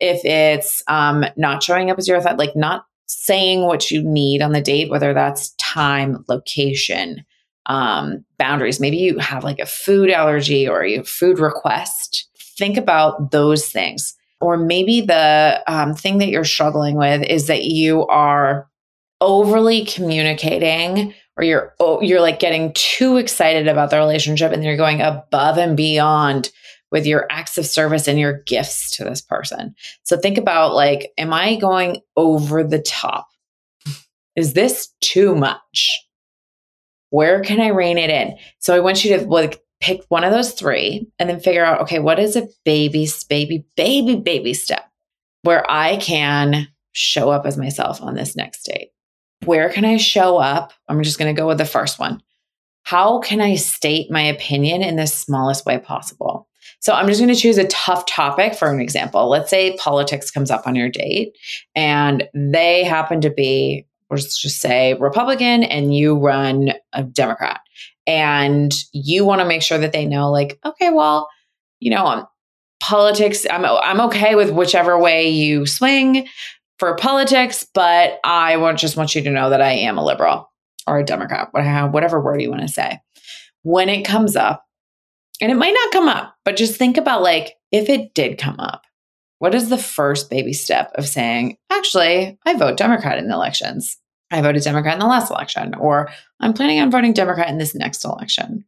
if 0.00 0.24
it's 0.24 0.82
um, 0.88 1.24
not 1.36 1.62
showing 1.62 1.90
up 1.90 1.98
as 1.98 2.08
your 2.08 2.20
thought, 2.20 2.38
like 2.38 2.56
not 2.56 2.84
saying 3.06 3.62
what 3.62 3.90
you 3.90 4.02
need 4.02 4.42
on 4.42 4.52
the 4.52 4.60
date, 4.60 4.90
whether 4.90 5.14
that's 5.14 5.50
time, 5.60 6.24
location, 6.28 7.24
um, 7.66 8.24
boundaries. 8.38 8.80
Maybe 8.80 8.96
you 8.96 9.18
have 9.18 9.44
like 9.44 9.58
a 9.58 9.66
food 9.66 10.10
allergy 10.10 10.68
or 10.68 10.84
a 10.84 11.02
food 11.02 11.38
request. 11.38 12.28
Think 12.56 12.76
about 12.76 13.30
those 13.30 13.68
things. 13.68 14.14
Or 14.40 14.56
maybe 14.56 15.00
the 15.00 15.62
um, 15.66 15.94
thing 15.94 16.18
that 16.18 16.28
you're 16.28 16.44
struggling 16.44 16.96
with 16.96 17.22
is 17.22 17.46
that 17.46 17.64
you 17.64 18.06
are 18.06 18.68
overly 19.20 19.84
communicating 19.84 21.14
or 21.36 21.44
you're 21.44 21.74
oh, 21.80 22.00
you're 22.02 22.20
like 22.20 22.38
getting 22.38 22.72
too 22.74 23.16
excited 23.16 23.66
about 23.66 23.90
the 23.90 23.96
relationship 23.96 24.52
and 24.52 24.62
you're 24.62 24.76
going 24.76 25.00
above 25.00 25.58
and 25.58 25.76
beyond 25.76 26.50
with 26.92 27.06
your 27.06 27.26
acts 27.30 27.58
of 27.58 27.66
service 27.66 28.06
and 28.06 28.18
your 28.18 28.42
gifts 28.46 28.94
to 28.96 29.04
this 29.04 29.20
person. 29.20 29.74
So 30.04 30.16
think 30.16 30.38
about 30.38 30.74
like, 30.74 31.12
am 31.18 31.32
I 31.32 31.56
going 31.56 32.00
over 32.16 32.62
the 32.62 32.80
top? 32.80 33.26
Is 34.36 34.52
this 34.52 34.88
too 35.00 35.34
much? 35.34 36.05
Where 37.16 37.40
can 37.40 37.62
I 37.62 37.68
rein 37.68 37.96
it 37.96 38.10
in? 38.10 38.36
So 38.58 38.76
I 38.76 38.80
want 38.80 39.02
you 39.02 39.16
to 39.16 39.26
like 39.26 39.62
pick 39.80 40.04
one 40.10 40.22
of 40.22 40.32
those 40.32 40.52
three 40.52 41.10
and 41.18 41.30
then 41.30 41.40
figure 41.40 41.64
out, 41.64 41.80
okay, 41.80 41.98
what 41.98 42.18
is 42.18 42.36
a 42.36 42.46
baby, 42.66 43.08
baby, 43.30 43.64
baby, 43.74 44.16
baby 44.16 44.52
step 44.52 44.86
where 45.40 45.64
I 45.70 45.96
can 45.96 46.68
show 46.92 47.30
up 47.30 47.46
as 47.46 47.56
myself 47.56 48.02
on 48.02 48.16
this 48.16 48.36
next 48.36 48.64
date? 48.64 48.90
Where 49.46 49.70
can 49.70 49.86
I 49.86 49.96
show 49.96 50.36
up? 50.36 50.74
I'm 50.88 51.02
just 51.02 51.18
going 51.18 51.34
to 51.34 51.40
go 51.40 51.48
with 51.48 51.56
the 51.56 51.64
first 51.64 51.98
one. 51.98 52.22
How 52.82 53.20
can 53.20 53.40
I 53.40 53.54
state 53.54 54.10
my 54.10 54.20
opinion 54.20 54.82
in 54.82 54.96
the 54.96 55.06
smallest 55.06 55.64
way 55.64 55.78
possible? 55.78 56.50
So 56.80 56.92
I'm 56.92 57.08
just 57.08 57.18
going 57.18 57.34
to 57.34 57.40
choose 57.40 57.56
a 57.56 57.66
tough 57.68 58.04
topic 58.04 58.54
for 58.54 58.70
an 58.70 58.78
example. 58.78 59.26
Let's 59.30 59.48
say 59.48 59.74
politics 59.78 60.30
comes 60.30 60.50
up 60.50 60.66
on 60.66 60.74
your 60.74 60.90
date 60.90 61.34
and 61.74 62.28
they 62.34 62.84
happen 62.84 63.22
to 63.22 63.30
be, 63.30 63.86
let's 64.10 64.40
just 64.40 64.60
say 64.60 64.94
Republican 64.94 65.62
and 65.64 65.94
you 65.94 66.18
run 66.18 66.72
a 66.92 67.02
Democrat. 67.02 67.60
And 68.06 68.72
you 68.92 69.24
want 69.24 69.40
to 69.40 69.46
make 69.46 69.62
sure 69.62 69.78
that 69.78 69.92
they 69.92 70.06
know, 70.06 70.30
like, 70.30 70.58
okay, 70.64 70.90
well, 70.90 71.28
you 71.80 71.90
know, 71.90 72.06
um, 72.06 72.26
politics, 72.78 73.46
I'm, 73.50 73.64
I'm 73.64 74.00
okay 74.02 74.34
with 74.36 74.50
whichever 74.50 74.98
way 74.98 75.28
you 75.28 75.66
swing 75.66 76.28
for 76.78 76.94
politics, 76.96 77.66
but 77.74 78.20
I 78.22 78.58
want, 78.58 78.78
just 78.78 78.96
want 78.96 79.14
you 79.14 79.22
to 79.22 79.30
know 79.30 79.50
that 79.50 79.60
I 79.62 79.72
am 79.72 79.98
a 79.98 80.04
liberal 80.04 80.50
or 80.86 80.98
a 80.98 81.04
Democrat, 81.04 81.48
whatever 81.52 82.20
word 82.20 82.40
you 82.40 82.50
want 82.50 82.62
to 82.62 82.68
say. 82.68 83.00
When 83.62 83.88
it 83.88 84.04
comes 84.04 84.36
up, 84.36 84.62
and 85.40 85.52
it 85.52 85.56
might 85.56 85.74
not 85.74 85.92
come 85.92 86.08
up, 86.08 86.34
but 86.44 86.56
just 86.56 86.76
think 86.76 86.96
about 86.96 87.22
like 87.22 87.54
if 87.72 87.88
it 87.88 88.14
did 88.14 88.38
come 88.38 88.58
up, 88.58 88.82
what 89.38 89.54
is 89.54 89.68
the 89.68 89.78
first 89.78 90.30
baby 90.30 90.52
step 90.52 90.92
of 90.94 91.06
saying, 91.06 91.58
actually, 91.70 92.38
I 92.46 92.54
vote 92.54 92.76
Democrat 92.76 93.18
in 93.18 93.28
the 93.28 93.34
elections? 93.34 93.98
I 94.30 94.40
voted 94.40 94.62
Democrat 94.62 94.94
in 94.94 95.00
the 95.00 95.06
last 95.06 95.30
election, 95.30 95.74
or 95.74 96.08
I'm 96.40 96.52
planning 96.52 96.80
on 96.80 96.90
voting 96.90 97.12
Democrat 97.12 97.48
in 97.48 97.58
this 97.58 97.74
next 97.74 98.04
election. 98.04 98.64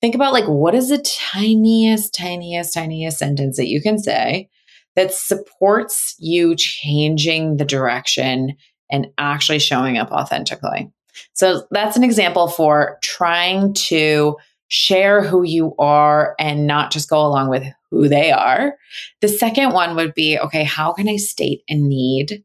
Think 0.00 0.14
about 0.14 0.32
like 0.32 0.46
what 0.46 0.74
is 0.74 0.88
the 0.88 0.98
tiniest, 0.98 2.14
tiniest, 2.14 2.72
tiniest 2.72 3.18
sentence 3.18 3.56
that 3.56 3.68
you 3.68 3.82
can 3.82 3.98
say 3.98 4.48
that 4.94 5.12
supports 5.12 6.14
you 6.18 6.54
changing 6.56 7.56
the 7.56 7.64
direction 7.64 8.56
and 8.90 9.08
actually 9.18 9.58
showing 9.58 9.98
up 9.98 10.10
authentically. 10.10 10.90
So 11.34 11.66
that's 11.70 11.96
an 11.96 12.04
example 12.04 12.48
for 12.48 12.98
trying 13.02 13.74
to 13.74 14.36
share 14.68 15.22
who 15.22 15.42
you 15.42 15.74
are 15.78 16.34
and 16.38 16.66
not 16.66 16.90
just 16.90 17.08
go 17.08 17.24
along 17.24 17.50
with 17.50 17.64
who 17.96 18.08
they 18.08 18.30
are. 18.30 18.76
The 19.20 19.28
second 19.28 19.72
one 19.72 19.96
would 19.96 20.14
be 20.14 20.38
okay, 20.38 20.64
how 20.64 20.92
can 20.92 21.08
I 21.08 21.16
state 21.16 21.62
a 21.68 21.74
need 21.74 22.44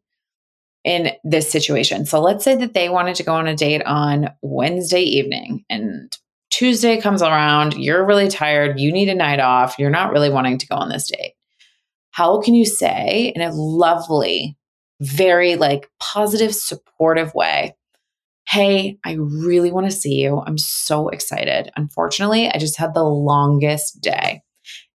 in 0.84 1.12
this 1.24 1.52
situation? 1.52 2.06
So 2.06 2.22
let's 2.22 2.44
say 2.44 2.56
that 2.56 2.74
they 2.74 2.90
wanted 2.90 3.16
to 3.16 3.24
go 3.24 3.34
on 3.34 3.48
a 3.48 3.56
date 3.56 3.84
on 3.84 4.30
Wednesday 4.42 5.04
evening 5.04 5.66
and 5.70 6.16
Tuesday 6.50 7.00
comes 7.00 7.22
around, 7.22 7.76
you're 7.76 8.06
really 8.06 8.28
tired, 8.28 8.80
you 8.80 8.92
need 8.92 9.10
a 9.10 9.16
night 9.16 9.40
off, 9.40 9.80
you're 9.80 9.90
not 9.90 10.12
really 10.12 10.30
wanting 10.30 10.58
to 10.58 10.68
go 10.68 10.76
on 10.76 10.90
this 10.90 11.10
date. 11.10 11.34
How 12.12 12.42
can 12.42 12.54
you 12.54 12.66
say 12.66 13.32
in 13.36 13.42
a 13.42 13.54
lovely, 13.54 14.58
very 15.00 15.56
like 15.56 15.90
positive, 16.00 16.54
supportive 16.54 17.34
way, 17.34 17.76
Hey, 18.52 18.98
I 19.06 19.14
really 19.14 19.72
want 19.72 19.86
to 19.86 19.96
see 19.96 20.16
you. 20.16 20.42
I'm 20.46 20.58
so 20.58 21.08
excited. 21.08 21.72
Unfortunately, 21.78 22.50
I 22.50 22.58
just 22.58 22.76
had 22.76 22.94
the 22.94 23.04
longest 23.04 24.02
day. 24.02 24.42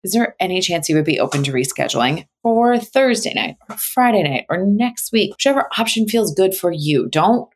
Is 0.07 0.13
there 0.13 0.37
any 0.39 0.61
chance 0.61 0.89
you 0.89 0.95
would 0.95 1.05
be 1.05 1.19
open 1.19 1.43
to 1.43 1.53
rescheduling 1.53 2.29
for 2.41 2.79
Thursday 2.79 3.35
night 3.35 3.57
or 3.69 3.77
Friday 3.77 4.23
night 4.23 4.47
or 4.49 4.65
next 4.65 5.11
week? 5.13 5.33
Whichever 5.33 5.69
option 5.77 6.07
feels 6.07 6.33
good 6.33 6.55
for 6.55 6.71
you. 6.71 7.09
Don't 7.09 7.49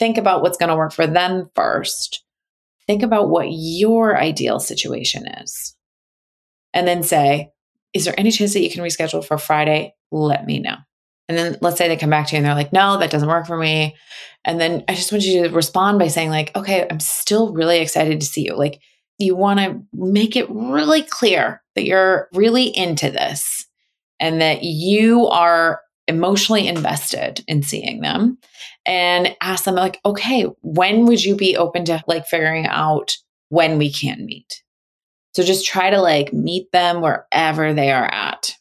think 0.00 0.18
about 0.18 0.42
what's 0.42 0.58
going 0.58 0.68
to 0.68 0.74
work 0.74 0.92
for 0.92 1.06
them 1.06 1.48
first. 1.54 2.24
Think 2.88 3.04
about 3.04 3.30
what 3.30 3.46
your 3.50 4.18
ideal 4.18 4.58
situation 4.58 5.28
is. 5.28 5.76
And 6.74 6.88
then 6.88 7.04
say, 7.04 7.52
is 7.92 8.04
there 8.04 8.18
any 8.18 8.32
chance 8.32 8.52
that 8.54 8.62
you 8.62 8.70
can 8.70 8.82
reschedule 8.82 9.24
for 9.24 9.38
Friday? 9.38 9.94
Let 10.10 10.44
me 10.44 10.58
know. 10.58 10.74
And 11.28 11.38
then 11.38 11.56
let's 11.60 11.78
say 11.78 11.86
they 11.86 11.96
come 11.96 12.10
back 12.10 12.26
to 12.26 12.32
you 12.32 12.38
and 12.38 12.46
they're 12.46 12.56
like, 12.56 12.72
no, 12.72 12.98
that 12.98 13.12
doesn't 13.12 13.28
work 13.28 13.46
for 13.46 13.56
me. 13.56 13.94
And 14.44 14.60
then 14.60 14.82
I 14.88 14.96
just 14.96 15.12
want 15.12 15.22
you 15.22 15.44
to 15.44 15.54
respond 15.54 16.00
by 16.00 16.08
saying, 16.08 16.30
like, 16.30 16.50
okay, 16.56 16.84
I'm 16.90 16.98
still 16.98 17.52
really 17.52 17.78
excited 17.78 18.18
to 18.18 18.26
see 18.26 18.46
you. 18.46 18.56
Like, 18.56 18.80
you 19.22 19.34
want 19.34 19.60
to 19.60 19.82
make 19.92 20.36
it 20.36 20.50
really 20.50 21.02
clear 21.02 21.62
that 21.74 21.84
you're 21.84 22.28
really 22.34 22.66
into 22.66 23.10
this 23.10 23.66
and 24.20 24.40
that 24.40 24.62
you 24.62 25.26
are 25.28 25.80
emotionally 26.08 26.66
invested 26.66 27.44
in 27.46 27.62
seeing 27.62 28.00
them 28.00 28.38
and 28.84 29.36
ask 29.40 29.64
them 29.64 29.76
like 29.76 30.00
okay 30.04 30.42
when 30.62 31.06
would 31.06 31.22
you 31.22 31.36
be 31.36 31.56
open 31.56 31.84
to 31.84 32.02
like 32.06 32.26
figuring 32.26 32.66
out 32.66 33.16
when 33.50 33.78
we 33.78 33.92
can 33.92 34.26
meet 34.26 34.62
so 35.34 35.42
just 35.42 35.64
try 35.64 35.90
to 35.90 36.00
like 36.00 36.32
meet 36.32 36.70
them 36.72 37.00
wherever 37.00 37.72
they 37.72 37.92
are 37.92 38.12
at 38.12 38.56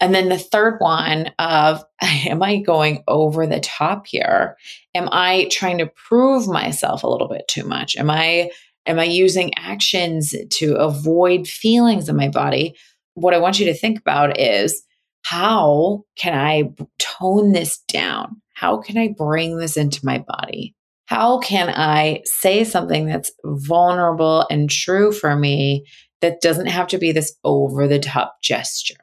and 0.00 0.14
then 0.14 0.28
the 0.28 0.38
third 0.38 0.76
one 0.78 1.30
of 1.38 1.84
am 2.02 2.42
I 2.42 2.58
going 2.58 3.02
over 3.08 3.46
the 3.46 3.60
top 3.60 4.06
here? 4.06 4.56
Am 4.94 5.08
I 5.10 5.48
trying 5.50 5.78
to 5.78 5.86
prove 5.86 6.48
myself 6.48 7.02
a 7.02 7.08
little 7.08 7.28
bit 7.28 7.48
too 7.48 7.64
much? 7.64 7.96
Am 7.96 8.10
I 8.10 8.50
am 8.86 8.98
I 8.98 9.04
using 9.04 9.52
actions 9.56 10.34
to 10.50 10.74
avoid 10.76 11.46
feelings 11.46 12.08
in 12.08 12.16
my 12.16 12.28
body? 12.28 12.76
What 13.14 13.34
I 13.34 13.38
want 13.38 13.58
you 13.58 13.66
to 13.66 13.74
think 13.74 13.98
about 13.98 14.38
is 14.38 14.82
how 15.22 16.04
can 16.16 16.38
I 16.38 16.70
tone 16.98 17.52
this 17.52 17.78
down? 17.88 18.40
How 18.54 18.78
can 18.78 18.96
I 18.96 19.14
bring 19.16 19.58
this 19.58 19.76
into 19.76 20.04
my 20.04 20.24
body? 20.26 20.74
How 21.06 21.38
can 21.40 21.68
I 21.68 22.22
say 22.24 22.64
something 22.64 23.06
that's 23.06 23.32
vulnerable 23.44 24.46
and 24.50 24.70
true 24.70 25.12
for 25.12 25.36
me 25.36 25.84
that 26.20 26.40
doesn't 26.40 26.66
have 26.66 26.88
to 26.88 26.98
be 26.98 27.12
this 27.12 27.36
over 27.44 27.86
the 27.86 27.98
top 27.98 28.36
gesture? 28.42 28.94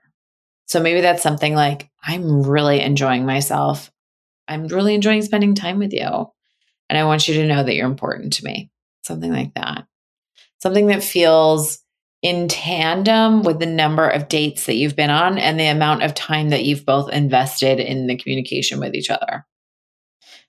So 0.66 0.82
maybe 0.82 1.02
that's 1.02 1.24
something 1.24 1.56
like, 1.56 1.90
I'm 2.04 2.42
really 2.44 2.82
enjoying 2.82 3.26
myself. 3.26 3.92
I'm 4.48 4.68
really 4.68 4.96
enjoying 4.96 5.22
spending 5.22 5.56
time 5.56 5.80
with 5.80 5.94
you. 5.94 6.28
And 6.90 6.98
I 6.98 7.06
want 7.06 7.28
you 7.28 7.36
to 7.36 7.48
know 7.48 7.64
that 7.64 7.76
you're 7.76 7.86
important 7.86 8.34
to 8.34 8.46
me. 8.46 8.70
Something 9.04 9.32
like 9.32 9.54
that. 9.54 9.86
Something 10.60 10.88
that 10.88 11.04
feels 11.04 11.80
in 12.22 12.48
tandem 12.48 13.44
with 13.44 13.60
the 13.60 13.66
number 13.66 14.08
of 14.08 14.30
dates 14.30 14.66
that 14.66 14.76
you've 14.76 14.96
been 14.96 15.10
on 15.10 15.38
and 15.38 15.60
the 15.60 15.66
amount 15.66 16.04
of 16.04 16.16
time 16.16 16.50
that 16.50 16.64
you've 16.64 16.86
both 16.86 17.12
invested 17.12 17.80
in 17.80 18.08
the 18.08 18.18
communication 18.18 18.80
with 18.80 18.96
each 18.96 19.10
other. 19.10 19.46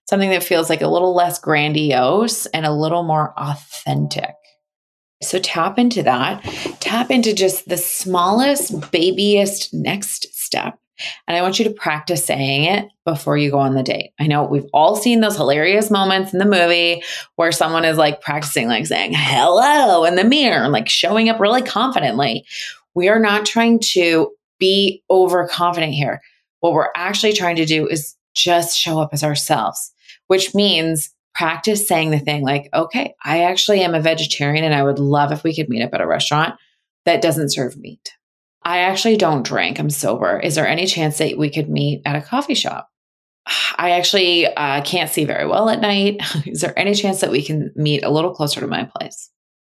Something 0.08 0.30
that 0.30 0.44
feels 0.44 0.70
like 0.70 0.82
a 0.82 0.88
little 0.88 1.14
less 1.14 1.40
grandiose 1.40 2.46
and 2.46 2.64
a 2.64 2.72
little 2.72 3.02
more 3.02 3.34
authentic. 3.36 4.34
So 5.22 5.38
tap 5.40 5.78
into 5.78 6.02
that. 6.04 6.42
Tap 6.80 7.10
into 7.10 7.34
just 7.34 7.68
the 7.68 7.78
smallest, 7.78 8.92
babyest 8.92 9.72
next 9.72 10.32
step. 10.34 10.78
And 11.26 11.36
I 11.36 11.42
want 11.42 11.58
you 11.58 11.64
to 11.64 11.70
practice 11.70 12.24
saying 12.24 12.64
it 12.64 12.88
before 13.04 13.36
you 13.36 13.50
go 13.50 13.58
on 13.58 13.74
the 13.74 13.82
date. 13.82 14.12
I 14.18 14.26
know 14.26 14.44
we've 14.44 14.68
all 14.72 14.96
seen 14.96 15.20
those 15.20 15.36
hilarious 15.36 15.90
moments 15.90 16.32
in 16.32 16.38
the 16.38 16.44
movie 16.44 17.02
where 17.36 17.52
someone 17.52 17.84
is 17.84 17.98
like 17.98 18.20
practicing, 18.20 18.68
like 18.68 18.86
saying 18.86 19.12
hello 19.14 20.04
in 20.04 20.14
the 20.16 20.24
mirror, 20.24 20.68
like 20.68 20.88
showing 20.88 21.28
up 21.28 21.40
really 21.40 21.62
confidently. 21.62 22.44
We 22.94 23.08
are 23.08 23.18
not 23.18 23.44
trying 23.44 23.80
to 23.80 24.30
be 24.58 25.02
overconfident 25.10 25.94
here. 25.94 26.20
What 26.60 26.72
we're 26.72 26.90
actually 26.94 27.32
trying 27.32 27.56
to 27.56 27.66
do 27.66 27.86
is 27.86 28.14
just 28.34 28.78
show 28.78 29.00
up 29.00 29.10
as 29.12 29.24
ourselves, 29.24 29.92
which 30.28 30.54
means 30.54 31.10
practice 31.34 31.86
saying 31.86 32.10
the 32.10 32.18
thing 32.18 32.42
like, 32.42 32.68
okay, 32.72 33.14
I 33.24 33.42
actually 33.42 33.82
am 33.82 33.94
a 33.94 34.00
vegetarian 34.00 34.64
and 34.64 34.74
I 34.74 34.84
would 34.84 34.98
love 34.98 35.32
if 35.32 35.42
we 35.42 35.54
could 35.54 35.68
meet 35.68 35.82
up 35.82 35.92
at 35.92 36.00
a 36.00 36.06
restaurant 36.06 36.54
that 37.04 37.22
doesn't 37.22 37.52
serve 37.52 37.76
meat. 37.76 38.13
I 38.64 38.78
actually 38.78 39.16
don't 39.16 39.44
drink. 39.44 39.78
I'm 39.78 39.90
sober. 39.90 40.40
Is 40.40 40.54
there 40.54 40.66
any 40.66 40.86
chance 40.86 41.18
that 41.18 41.36
we 41.36 41.50
could 41.50 41.68
meet 41.68 42.02
at 42.06 42.16
a 42.16 42.22
coffee 42.22 42.54
shop? 42.54 42.90
I 43.76 43.90
actually 43.90 44.46
uh, 44.46 44.82
can't 44.82 45.10
see 45.10 45.24
very 45.24 45.46
well 45.46 45.68
at 45.68 45.80
night. 45.80 46.20
Is 46.46 46.62
there 46.62 46.78
any 46.78 46.94
chance 46.94 47.20
that 47.20 47.30
we 47.30 47.42
can 47.42 47.72
meet 47.76 48.02
a 48.02 48.10
little 48.10 48.34
closer 48.34 48.60
to 48.60 48.66
my 48.66 48.84
place? 48.84 49.30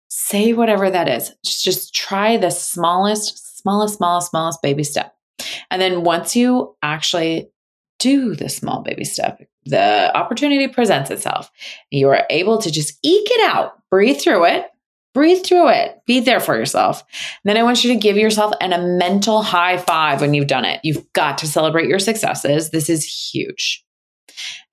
Say 0.10 0.52
whatever 0.52 0.90
that 0.90 1.08
is. 1.08 1.34
Just, 1.46 1.64
just 1.64 1.96
try 1.96 2.36
the 2.36 2.50
smallest, 2.50 3.58
smallest, 3.60 3.98
smallest, 3.98 4.30
smallest 4.30 4.62
baby 4.62 4.84
step. 4.84 5.16
And 5.70 5.82
then 5.82 6.04
once 6.04 6.36
you 6.36 6.76
actually 6.84 7.50
do 8.00 8.36
the 8.36 8.50
small 8.50 8.82
baby 8.82 9.06
step, 9.06 9.40
the 9.66 10.12
opportunity 10.18 10.68
presents 10.68 11.12
itself. 11.12 11.50
You 11.92 12.10
are 12.10 12.26
able 12.30 12.58
to 12.58 12.72
just 12.72 12.98
eke 13.04 13.30
it 13.32 13.50
out, 13.50 13.74
breathe 13.90 14.20
through 14.20 14.46
it, 14.46 14.66
breathe 15.14 15.44
through 15.44 15.70
it, 15.70 16.02
be 16.06 16.20
there 16.20 16.40
for 16.40 16.56
yourself. 16.56 17.04
then 17.44 17.58
I 17.58 17.64
want 17.64 17.84
you 17.84 17.94
to 17.94 18.00
give 18.00 18.18
yourself 18.18 18.54
an, 18.62 18.74
a 18.74 18.82
mental 18.82 19.42
high 19.42 19.78
five 19.78 20.22
when 20.22 20.34
you've 20.34 20.48
done 20.48 20.66
it. 20.66 20.80
You've 20.84 21.12
got 21.14 21.38
to 21.40 21.48
celebrate 21.48 21.90
your 21.90 22.00
successes. 22.00 22.70
This 22.70 22.90
is 22.90 23.06
huge. 23.06 23.84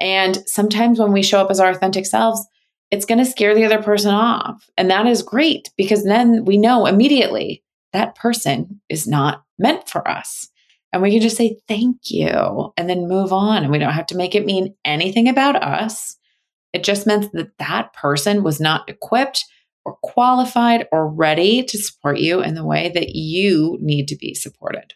And 0.01 0.39
sometimes 0.47 0.99
when 0.99 1.13
we 1.13 1.23
show 1.23 1.41
up 1.41 1.51
as 1.51 1.61
our 1.61 1.71
authentic 1.71 2.07
selves, 2.07 2.47
it's 2.91 3.05
going 3.05 3.19
to 3.19 3.25
scare 3.25 3.55
the 3.55 3.65
other 3.65 3.83
person 3.83 4.13
off. 4.15 4.69
And 4.77 4.91
that 4.91 5.07
is 5.07 5.23
great 5.23 5.71
because 5.77 6.05
then 6.05 6.45
we 6.45 6.57
know 6.57 6.87
immediately 6.87 7.63
that 7.93 8.15
person 8.15 8.81
is 8.89 9.07
not 9.07 9.43
meant 9.59 9.89
for 9.89 10.07
us. 10.09 10.49
And 10.93 11.03
we 11.03 11.11
can 11.11 11.21
just 11.21 11.37
say 11.37 11.59
thank 11.69 12.11
you 12.11 12.73
and 12.77 12.89
then 12.89 13.09
move 13.09 13.33
on. 13.33 13.63
And 13.63 13.71
we 13.71 13.79
don't 13.79 13.93
have 13.93 14.07
to 14.07 14.17
make 14.17 14.35
it 14.35 14.47
mean 14.47 14.75
anything 14.85 15.29
about 15.29 15.57
us. 15.57 16.17
It 16.73 16.83
just 16.83 17.07
meant 17.07 17.31
that 17.33 17.59
that 17.59 17.93
person 17.93 18.43
was 18.43 18.61
not 18.61 18.89
equipped 18.89 19.45
or 19.85 19.97
qualified 20.03 20.87
or 20.93 21.09
ready 21.09 21.63
to 21.65 21.79
support 21.79 22.19
you 22.19 22.43
in 22.43 22.55
the 22.55 22.65
way 22.65 22.91
that 22.95 23.11
you 23.11 23.79
need 23.81 24.09
to 24.09 24.17
be 24.17 24.35
supported. 24.35 24.95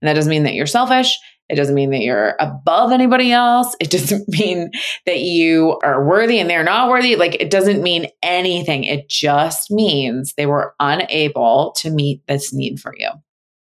And 0.00 0.08
that 0.08 0.14
doesn't 0.14 0.30
mean 0.30 0.44
that 0.44 0.54
you're 0.54 0.66
selfish. 0.66 1.18
It 1.48 1.54
doesn't 1.54 1.74
mean 1.74 1.90
that 1.90 2.00
you're 2.00 2.34
above 2.40 2.92
anybody 2.92 3.32
else. 3.32 3.76
It 3.80 3.90
doesn't 3.90 4.28
mean 4.28 4.70
that 5.04 5.20
you 5.20 5.78
are 5.82 6.04
worthy 6.04 6.38
and 6.38 6.50
they're 6.50 6.64
not 6.64 6.88
worthy. 6.88 7.16
Like, 7.16 7.36
it 7.40 7.50
doesn't 7.50 7.82
mean 7.82 8.08
anything. 8.22 8.84
It 8.84 9.08
just 9.08 9.70
means 9.70 10.34
they 10.34 10.46
were 10.46 10.74
unable 10.80 11.72
to 11.78 11.90
meet 11.90 12.26
this 12.26 12.52
need 12.52 12.80
for 12.80 12.94
you. 12.98 13.10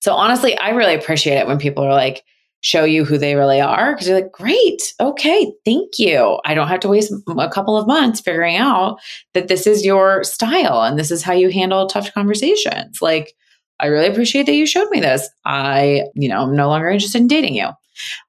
So, 0.00 0.14
honestly, 0.14 0.56
I 0.56 0.70
really 0.70 0.94
appreciate 0.94 1.36
it 1.36 1.46
when 1.46 1.58
people 1.58 1.84
are 1.84 1.92
like, 1.92 2.24
show 2.66 2.82
you 2.82 3.04
who 3.04 3.16
they 3.16 3.36
really 3.36 3.60
are 3.60 3.92
because 3.92 4.08
you're 4.08 4.20
like, 4.20 4.32
great, 4.32 4.92
okay, 4.98 5.52
thank 5.64 6.00
you. 6.00 6.40
I 6.44 6.52
don't 6.52 6.66
have 6.66 6.80
to 6.80 6.88
waste 6.88 7.12
a 7.38 7.48
couple 7.48 7.76
of 7.76 7.86
months 7.86 8.20
figuring 8.20 8.56
out 8.56 8.98
that 9.34 9.46
this 9.46 9.68
is 9.68 9.86
your 9.86 10.24
style 10.24 10.82
and 10.82 10.98
this 10.98 11.12
is 11.12 11.22
how 11.22 11.32
you 11.32 11.48
handle 11.48 11.86
tough 11.86 12.12
conversations. 12.12 13.00
Like, 13.00 13.34
I 13.78 13.86
really 13.86 14.08
appreciate 14.08 14.46
that 14.46 14.54
you 14.54 14.66
showed 14.66 14.90
me 14.90 14.98
this. 14.98 15.28
I, 15.44 16.06
you 16.16 16.28
know, 16.28 16.42
I'm 16.42 16.56
no 16.56 16.66
longer 16.66 16.88
interested 16.88 17.20
in 17.20 17.28
dating 17.28 17.54
you. 17.54 17.68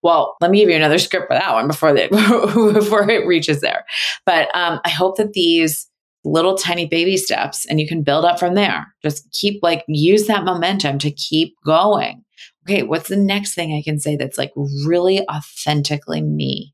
Well, 0.03 0.35
let 0.39 0.51
me 0.51 0.59
give 0.59 0.69
you 0.69 0.75
another 0.75 0.99
script 0.99 1.27
for 1.27 1.33
that 1.33 1.53
one 1.53 1.67
before 1.67 1.93
before 2.73 3.09
it 3.09 3.25
reaches 3.25 3.61
there. 3.61 3.85
But 4.23 4.55
um, 4.55 4.79
I 4.85 4.89
hope 4.89 5.17
that 5.17 5.33
these 5.33 5.89
little 6.23 6.55
tiny 6.55 6.85
baby 6.85 7.17
steps 7.17 7.65
and 7.65 7.79
you 7.79 7.87
can 7.87 8.03
build 8.03 8.23
up 8.23 8.37
from 8.37 8.53
there. 8.53 8.93
Just 9.01 9.27
keep 9.31 9.63
like 9.63 9.83
use 9.87 10.27
that 10.27 10.43
momentum 10.43 10.99
to 10.99 11.09
keep 11.09 11.55
going. 11.65 12.23
Okay, 12.67 12.83
what's 12.83 13.07
the 13.07 13.15
next 13.15 13.55
thing 13.55 13.73
I 13.73 13.81
can 13.81 13.97
say 13.97 14.17
that's 14.17 14.37
like 14.37 14.51
really 14.85 15.25
authentically 15.29 16.21
me? 16.21 16.73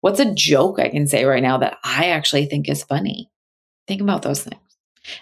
What's 0.00 0.20
a 0.20 0.34
joke 0.34 0.78
I 0.78 0.88
can 0.88 1.06
say 1.06 1.24
right 1.24 1.42
now 1.42 1.58
that 1.58 1.76
I 1.84 2.10
actually 2.10 2.46
think 2.46 2.66
is 2.66 2.82
funny? 2.82 3.30
Think 3.86 4.00
about 4.00 4.22
those 4.22 4.42
things 4.42 4.62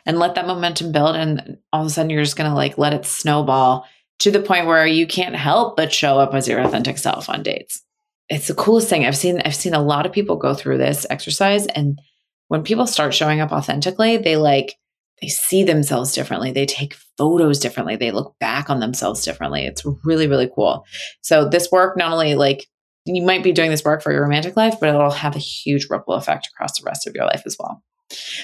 and 0.05 0.21
let 0.21 0.37
that 0.37 0.47
momentum 0.47 0.93
build. 0.93 1.17
And 1.17 1.59
all 1.73 1.81
of 1.81 1.89
a 1.89 1.91
sudden, 1.91 2.11
you're 2.11 2.23
just 2.23 2.37
going 2.37 2.49
to 2.49 2.55
like 2.55 2.79
let 2.79 2.93
it 2.93 3.05
snowball 3.05 3.85
to 4.21 4.31
the 4.31 4.41
point 4.41 4.67
where 4.67 4.87
you 4.87 5.09
can't 5.09 5.35
help 5.35 5.77
but 5.77 5.93
show 5.93 6.21
up 6.21 6.35
as 6.35 6.47
your 6.47 6.61
authentic 6.61 6.99
self 6.99 7.29
on 7.29 7.43
dates. 7.43 7.83
It's 8.29 8.47
the 8.47 8.55
coolest 8.55 8.89
thing. 8.89 9.07
I've 9.07 9.17
seen 9.17 9.41
I've 9.45 9.57
seen 9.57 9.75
a 9.75 9.83
lot 9.83 10.07
of 10.07 10.13
people 10.13 10.37
go 10.37 10.55
through 10.55 10.79
this 10.79 11.05
exercise 11.11 11.67
and 11.67 12.01
when 12.49 12.63
people 12.63 12.87
start 12.87 13.13
showing 13.13 13.41
up 13.41 13.51
authentically, 13.51 14.19
they 14.19 14.37
like 14.37 14.77
they 15.21 15.29
see 15.29 15.65
themselves 15.65 16.13
differently. 16.13 16.53
They 16.53 16.67
take 16.67 16.95
photos 17.17 17.59
differently. 17.59 17.97
They 17.97 18.11
look 18.11 18.35
back 18.39 18.69
on 18.69 18.81
themselves 18.81 19.25
differently. 19.25 19.67
It's 19.67 19.83
really 20.05 20.27
really 20.27 20.51
cool. 20.55 20.85
So 21.23 21.49
this 21.49 21.71
work 21.71 21.97
not 21.97 22.13
only 22.13 22.35
like 22.35 22.67
you 23.07 23.23
might 23.23 23.45
be 23.45 23.53
doing 23.53 23.71
this 23.71 23.85
work 23.85 24.03
for 24.03 24.13
your 24.13 24.23
romantic 24.23 24.57
life, 24.57 24.75
but 24.81 24.89
it'll 24.89 25.11
have 25.11 25.37
a 25.37 25.41
huge 25.41 25.87
ripple 25.89 26.15
effect 26.15 26.49
across 26.53 26.79
the 26.79 26.85
rest 26.85 27.07
of 27.07 27.15
your 27.15 27.25
life 27.25 27.43
as 27.47 27.57
well. 27.59 27.83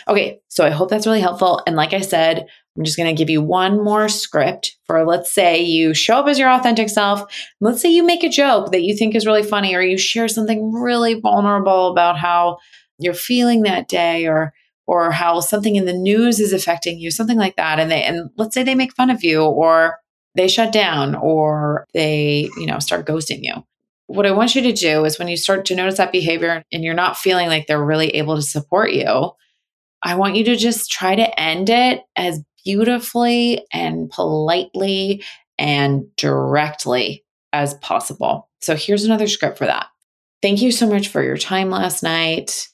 Okay, 0.08 0.40
so 0.48 0.64
I 0.64 0.70
hope 0.70 0.90
that's 0.90 1.06
really 1.06 1.20
helpful. 1.20 1.60
And 1.66 1.76
like 1.76 1.92
I 1.92 2.00
said, 2.00 2.46
I'm 2.76 2.84
just 2.84 2.96
going 2.96 3.14
to 3.14 3.18
give 3.18 3.30
you 3.30 3.42
one 3.42 3.82
more 3.84 4.08
script 4.08 4.76
for 4.86 5.04
let's 5.04 5.30
say 5.32 5.60
you 5.60 5.94
show 5.94 6.16
up 6.16 6.26
as 6.26 6.38
your 6.38 6.50
authentic 6.50 6.88
self. 6.88 7.22
Let's 7.60 7.82
say 7.82 7.90
you 7.90 8.04
make 8.04 8.24
a 8.24 8.28
joke 8.28 8.72
that 8.72 8.82
you 8.82 8.96
think 8.96 9.14
is 9.14 9.26
really 9.26 9.42
funny, 9.42 9.74
or 9.74 9.82
you 9.82 9.98
share 9.98 10.28
something 10.28 10.72
really 10.72 11.20
vulnerable 11.20 11.88
about 11.90 12.18
how 12.18 12.58
you're 12.98 13.14
feeling 13.14 13.62
that 13.62 13.88
day, 13.88 14.26
or 14.26 14.52
or 14.86 15.10
how 15.10 15.40
something 15.40 15.76
in 15.76 15.84
the 15.84 15.92
news 15.92 16.40
is 16.40 16.52
affecting 16.52 16.98
you, 16.98 17.10
something 17.10 17.38
like 17.38 17.56
that. 17.56 17.78
And 17.78 17.90
they 17.90 18.02
and 18.02 18.30
let's 18.36 18.54
say 18.54 18.62
they 18.62 18.74
make 18.74 18.94
fun 18.94 19.10
of 19.10 19.22
you, 19.22 19.42
or 19.42 19.98
they 20.34 20.48
shut 20.48 20.72
down, 20.72 21.14
or 21.14 21.86
they 21.94 22.48
you 22.56 22.66
know 22.66 22.78
start 22.78 23.06
ghosting 23.06 23.40
you 23.42 23.64
what 24.12 24.26
I 24.26 24.32
want 24.32 24.54
you 24.54 24.60
to 24.62 24.72
do 24.72 25.04
is 25.06 25.18
when 25.18 25.28
you 25.28 25.38
start 25.38 25.64
to 25.66 25.74
notice 25.74 25.96
that 25.96 26.12
behavior 26.12 26.62
and 26.70 26.84
you're 26.84 26.92
not 26.92 27.16
feeling 27.16 27.48
like 27.48 27.66
they're 27.66 27.82
really 27.82 28.08
able 28.10 28.36
to 28.36 28.42
support 28.42 28.92
you, 28.92 29.32
I 30.02 30.16
want 30.16 30.36
you 30.36 30.44
to 30.44 30.56
just 30.56 30.90
try 30.90 31.14
to 31.14 31.40
end 31.40 31.70
it 31.70 32.02
as 32.14 32.42
beautifully 32.62 33.64
and 33.72 34.10
politely 34.10 35.24
and 35.58 36.04
directly 36.16 37.24
as 37.54 37.74
possible. 37.74 38.50
So 38.60 38.76
here's 38.76 39.04
another 39.04 39.28
script 39.28 39.56
for 39.56 39.66
that. 39.66 39.86
Thank 40.42 40.60
you 40.60 40.72
so 40.72 40.88
much 40.88 41.08
for 41.08 41.22
your 41.22 41.38
time 41.38 41.70
last 41.70 42.02
night. 42.02 42.68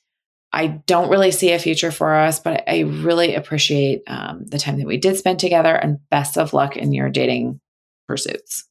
I 0.52 0.66
don't 0.86 1.10
really 1.10 1.30
see 1.30 1.52
a 1.52 1.58
future 1.58 1.90
for 1.90 2.14
us, 2.14 2.40
but 2.40 2.64
I 2.66 2.80
really 2.80 3.34
appreciate 3.34 4.02
um, 4.06 4.44
the 4.46 4.58
time 4.58 4.78
that 4.78 4.86
we 4.86 4.96
did 4.96 5.16
spend 5.16 5.38
together 5.38 5.74
and 5.74 5.98
best 6.10 6.38
of 6.38 6.52
luck 6.52 6.76
in 6.76 6.92
your 6.92 7.10
dating 7.10 7.60
pursuits. 8.06 8.64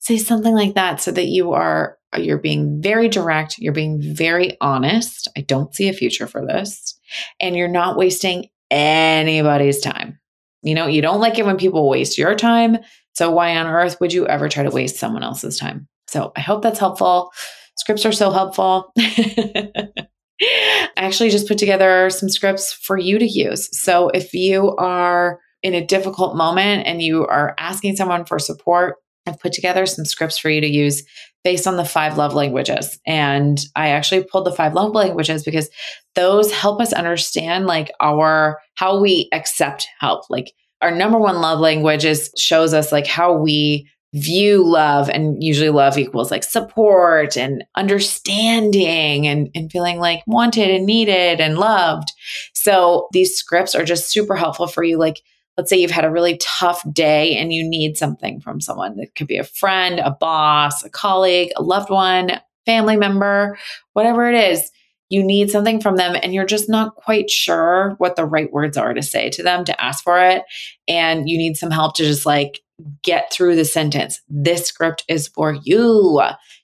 Say 0.00 0.18
something 0.18 0.54
like 0.54 0.74
that 0.74 1.00
so 1.00 1.10
that 1.12 1.26
you 1.26 1.52
are 1.52 1.96
you're 2.18 2.38
being 2.38 2.82
very 2.82 3.08
direct, 3.08 3.58
you're 3.58 3.72
being 3.72 3.98
very 4.02 4.58
honest. 4.60 5.28
I 5.36 5.40
don't 5.40 5.74
see 5.74 5.88
a 5.88 5.94
future 5.94 6.26
for 6.26 6.44
this 6.44 6.98
and 7.40 7.56
you're 7.56 7.68
not 7.68 7.96
wasting 7.96 8.50
anybody's 8.70 9.80
time. 9.80 10.18
You 10.62 10.74
know, 10.74 10.86
you 10.86 11.00
don't 11.00 11.20
like 11.20 11.38
it 11.38 11.46
when 11.46 11.56
people 11.56 11.88
waste 11.88 12.18
your 12.18 12.34
time. 12.34 12.78
So, 13.14 13.30
why 13.30 13.56
on 13.56 13.66
earth 13.66 13.98
would 14.00 14.12
you 14.12 14.26
ever 14.26 14.48
try 14.48 14.62
to 14.62 14.70
waste 14.70 14.96
someone 14.96 15.22
else's 15.22 15.58
time? 15.58 15.88
So, 16.08 16.32
I 16.36 16.40
hope 16.40 16.62
that's 16.62 16.78
helpful. 16.78 17.32
Scripts 17.76 18.06
are 18.06 18.12
so 18.12 18.30
helpful. 18.30 18.92
I 20.42 20.88
actually 20.96 21.30
just 21.30 21.48
put 21.48 21.58
together 21.58 22.10
some 22.10 22.28
scripts 22.28 22.72
for 22.72 22.98
you 22.98 23.18
to 23.18 23.26
use. 23.26 23.68
So, 23.78 24.08
if 24.08 24.34
you 24.34 24.74
are 24.76 25.40
in 25.62 25.74
a 25.74 25.86
difficult 25.86 26.36
moment 26.36 26.86
and 26.86 27.00
you 27.00 27.26
are 27.26 27.54
asking 27.58 27.96
someone 27.96 28.24
for 28.24 28.38
support, 28.38 28.96
I've 29.26 29.40
put 29.40 29.52
together 29.52 29.86
some 29.86 30.04
scripts 30.04 30.38
for 30.38 30.50
you 30.50 30.60
to 30.60 30.66
use 30.66 31.04
based 31.44 31.66
on 31.66 31.76
the 31.76 31.84
five 31.84 32.16
love 32.16 32.34
languages. 32.34 32.98
And 33.06 33.60
I 33.76 33.88
actually 33.88 34.24
pulled 34.24 34.46
the 34.46 34.52
five 34.52 34.74
love 34.74 34.92
languages 34.94 35.44
because 35.44 35.68
those 36.14 36.52
help 36.52 36.80
us 36.80 36.92
understand 36.92 37.66
like 37.66 37.90
our 38.00 38.58
how 38.74 39.00
we 39.00 39.28
accept 39.32 39.86
help. 40.00 40.24
Like 40.30 40.52
our 40.80 40.90
number 40.90 41.18
one 41.18 41.40
love 41.40 41.60
language 41.60 42.04
is 42.04 42.30
shows 42.36 42.74
us 42.74 42.92
like 42.92 43.06
how 43.06 43.32
we 43.32 43.88
view 44.14 44.62
love 44.62 45.08
and 45.08 45.42
usually 45.42 45.70
love 45.70 45.96
equals 45.96 46.30
like 46.30 46.44
support 46.44 47.36
and 47.36 47.64
understanding 47.76 49.26
and, 49.26 49.50
and 49.54 49.72
feeling 49.72 49.98
like 49.98 50.22
wanted 50.26 50.70
and 50.70 50.84
needed 50.84 51.40
and 51.40 51.58
loved. 51.58 52.12
So 52.52 53.08
these 53.12 53.34
scripts 53.34 53.74
are 53.74 53.84
just 53.84 54.10
super 54.10 54.36
helpful 54.36 54.66
for 54.66 54.84
you. 54.84 54.98
Like 54.98 55.22
let's 55.56 55.70
say 55.70 55.78
you've 55.78 55.90
had 55.90 56.04
a 56.04 56.10
really 56.10 56.38
tough 56.38 56.82
day 56.92 57.36
and 57.36 57.52
you 57.52 57.68
need 57.68 57.96
something 57.96 58.40
from 58.40 58.60
someone. 58.60 58.98
It 58.98 59.14
could 59.14 59.26
be 59.26 59.38
a 59.38 59.44
friend, 59.44 59.98
a 59.98 60.10
boss, 60.10 60.84
a 60.84 60.90
colleague, 60.90 61.50
a 61.56 61.62
loved 61.62 61.90
one, 61.90 62.40
family 62.66 62.96
member, 62.96 63.58
whatever 63.92 64.30
it 64.30 64.52
is. 64.52 64.70
You 65.08 65.22
need 65.22 65.50
something 65.50 65.80
from 65.80 65.96
them 65.96 66.16
and 66.22 66.32
you're 66.32 66.46
just 66.46 66.70
not 66.70 66.94
quite 66.94 67.30
sure 67.30 67.94
what 67.98 68.16
the 68.16 68.24
right 68.24 68.50
words 68.50 68.78
are 68.78 68.94
to 68.94 69.02
say 69.02 69.28
to 69.30 69.42
them 69.42 69.64
to 69.66 69.78
ask 69.82 70.02
for 70.02 70.18
it. 70.22 70.42
And 70.88 71.28
you 71.28 71.36
need 71.36 71.56
some 71.56 71.70
help 71.70 71.96
to 71.96 72.04
just 72.04 72.24
like 72.24 72.60
get 73.02 73.32
through 73.32 73.56
the 73.56 73.64
sentence. 73.64 74.20
This 74.28 74.66
script 74.66 75.04
is 75.08 75.28
for 75.28 75.54
you. 75.62 76.20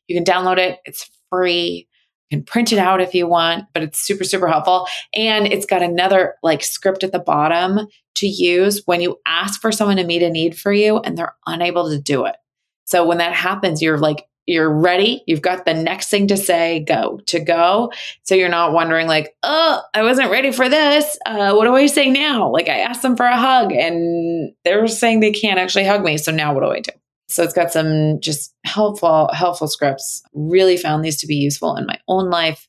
You 0.07 0.17
can 0.17 0.25
download 0.25 0.59
it, 0.59 0.79
it's 0.85 1.11
free 1.31 1.87
You 2.31 2.39
can 2.39 2.45
print 2.45 2.73
it 2.73 2.79
out 2.79 3.01
if 3.01 3.15
you 3.15 3.27
want, 3.27 3.67
but 3.73 3.83
it's 3.83 3.99
super, 3.99 4.25
super 4.25 4.49
helpful. 4.49 4.87
And 5.15 5.47
it's 5.47 5.67
got 5.67 5.83
another 5.83 6.35
like 6.43 6.63
script 6.63 7.05
at 7.05 7.13
the 7.13 7.19
bottom 7.19 7.87
to 8.17 8.27
use 8.27 8.83
when 8.87 9.01
you 9.01 9.19
ask 9.27 9.61
for 9.61 9.73
someone 9.73 9.97
to 9.97 10.05
meet 10.05 10.23
a 10.23 10.31
need 10.31 10.59
for 10.59 10.73
you 10.73 10.99
and 10.99 11.17
they're 11.17 11.35
unable 11.47 11.89
to 11.91 12.01
do 12.01 12.25
it. 12.27 12.37
So 12.85 13.07
when 13.07 13.19
that 13.19 13.33
happens, 13.33 13.81
you're 13.81 13.99
like, 13.99 14.25
you're 14.49 14.73
ready. 14.73 15.23
You've 15.27 15.43
got 15.43 15.67
the 15.67 15.75
next 15.75 16.09
thing 16.09 16.27
to 16.29 16.37
say, 16.37 16.81
go 16.81 17.21
to 17.27 17.39
go. 17.39 17.93
So 18.23 18.35
you're 18.35 18.49
not 18.49 18.73
wondering, 18.73 19.07
like, 19.07 19.37
oh, 19.43 19.83
I 19.93 20.03
wasn't 20.03 20.31
ready 20.31 20.53
for 20.53 20.71
this. 20.71 21.19
Uh, 21.27 21.53
what 21.53 21.67
do 21.67 21.77
I 21.77 21.87
say 21.87 22.09
now? 22.09 22.51
Like, 22.51 22.69
I 22.69 22.79
asked 22.79 23.03
them 23.03 23.15
for 23.15 23.27
a 23.27 23.37
hug 23.37 23.73
and 23.73 24.53
they're 24.65 24.87
saying 24.87 25.21
they 25.21 25.33
can't 25.33 25.59
actually 25.59 25.85
hug 25.85 26.03
me. 26.03 26.17
So 26.17 26.33
now 26.33 26.55
what 26.55 26.63
do 26.63 26.71
I 26.71 26.81
do? 26.81 26.93
So 27.29 27.43
it's 27.43 27.53
got 27.53 27.73
some 27.73 28.21
just 28.21 28.55
helpful, 28.65 29.29
helpful 29.35 29.69
scripts. 29.69 30.23
Really 30.33 30.79
found 30.79 31.05
these 31.05 31.19
to 31.19 31.27
be 31.27 31.37
useful 31.37 31.77
in 31.77 31.85
my 31.85 31.99
own 32.09 32.31
life. 32.31 32.67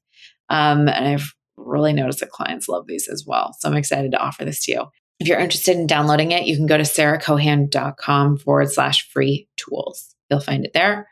Um, 0.49 0.89
and 0.89 1.07
I've 1.07 1.33
really 1.55 1.93
noticed 1.93 2.19
that 2.19 2.29
clients 2.29 2.67
love 2.67 2.87
these 2.87 3.07
as 3.07 3.23
well. 3.25 3.55
So 3.57 3.69
I'm 3.69 3.77
excited 3.77 4.11
to 4.11 4.19
offer 4.19 4.43
this 4.43 4.65
to 4.65 4.73
you. 4.73 4.85
If 5.21 5.29
you're 5.29 5.39
interested 5.39 5.77
in 5.77 5.87
downloading 5.87 6.33
it, 6.33 6.45
you 6.45 6.57
can 6.57 6.65
go 6.65 6.77
to 6.77 6.83
sarahcohan.com 6.83 8.37
forward 8.39 8.69
slash 8.69 9.09
free 9.09 9.47
tools. 9.55 10.13
You'll 10.29 10.39
find 10.39 10.65
it 10.65 10.73
there. 10.73 11.09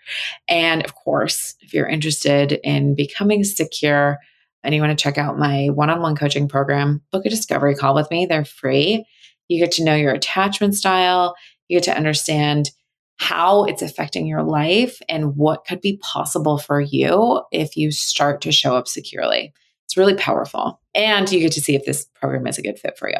And 0.47 0.83
of 0.85 0.93
course, 0.95 1.55
if 1.61 1.73
you're 1.73 1.87
interested 1.87 2.59
in 2.63 2.95
becoming 2.95 3.43
secure 3.43 4.19
and 4.63 4.75
you 4.75 4.81
want 4.81 4.97
to 4.97 5.01
check 5.01 5.17
out 5.17 5.39
my 5.39 5.67
one 5.67 5.89
on 5.89 6.01
one 6.01 6.15
coaching 6.15 6.47
program, 6.47 7.01
book 7.11 7.25
a 7.25 7.29
discovery 7.29 7.75
call 7.75 7.95
with 7.95 8.09
me. 8.11 8.25
They're 8.25 8.45
free. 8.45 9.05
You 9.47 9.59
get 9.63 9.71
to 9.73 9.83
know 9.83 9.95
your 9.95 10.13
attachment 10.13 10.75
style, 10.75 11.35
you 11.67 11.77
get 11.77 11.85
to 11.85 11.95
understand 11.95 12.69
how 13.19 13.63
it's 13.63 13.81
affecting 13.81 14.27
your 14.27 14.43
life 14.43 14.99
and 15.09 15.35
what 15.35 15.65
could 15.65 15.81
be 15.81 15.97
possible 15.97 16.57
for 16.57 16.79
you 16.79 17.41
if 17.51 17.75
you 17.75 17.91
start 17.91 18.41
to 18.41 18.51
show 18.51 18.75
up 18.75 18.87
securely. 18.87 19.53
Really 19.97 20.15
powerful. 20.15 20.79
And 20.93 21.29
you 21.31 21.39
get 21.39 21.51
to 21.53 21.61
see 21.61 21.75
if 21.75 21.85
this 21.85 22.05
program 22.15 22.47
is 22.47 22.57
a 22.57 22.61
good 22.61 22.79
fit 22.79 22.97
for 22.97 23.09
you. 23.09 23.17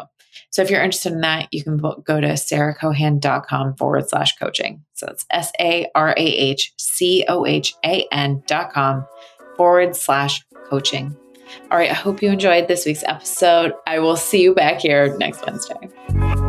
So 0.51 0.61
if 0.61 0.69
you're 0.69 0.81
interested 0.81 1.13
in 1.13 1.21
that, 1.21 1.47
you 1.51 1.63
can 1.63 1.77
go 1.77 2.21
to 2.21 2.27
sarahcohan.com 2.27 3.75
forward 3.75 4.07
slash 4.07 4.35
coaching. 4.37 4.83
So 4.93 5.07
it's 5.09 5.25
S 5.31 5.51
A 5.59 5.87
R 5.95 6.11
A 6.11 6.21
H 6.21 6.73
C 6.77 7.25
O 7.27 7.45
H 7.45 7.73
A 7.83 8.05
N 8.11 8.43
dot 8.47 8.71
com 8.71 9.05
forward 9.55 9.95
slash 9.95 10.45
coaching. 10.69 11.15
All 11.71 11.77
right. 11.77 11.89
I 11.89 11.93
hope 11.93 12.21
you 12.21 12.29
enjoyed 12.29 12.67
this 12.67 12.85
week's 12.85 13.03
episode. 13.03 13.73
I 13.87 13.99
will 13.99 14.17
see 14.17 14.41
you 14.41 14.53
back 14.53 14.79
here 14.79 15.17
next 15.17 15.45
Wednesday. 15.45 16.46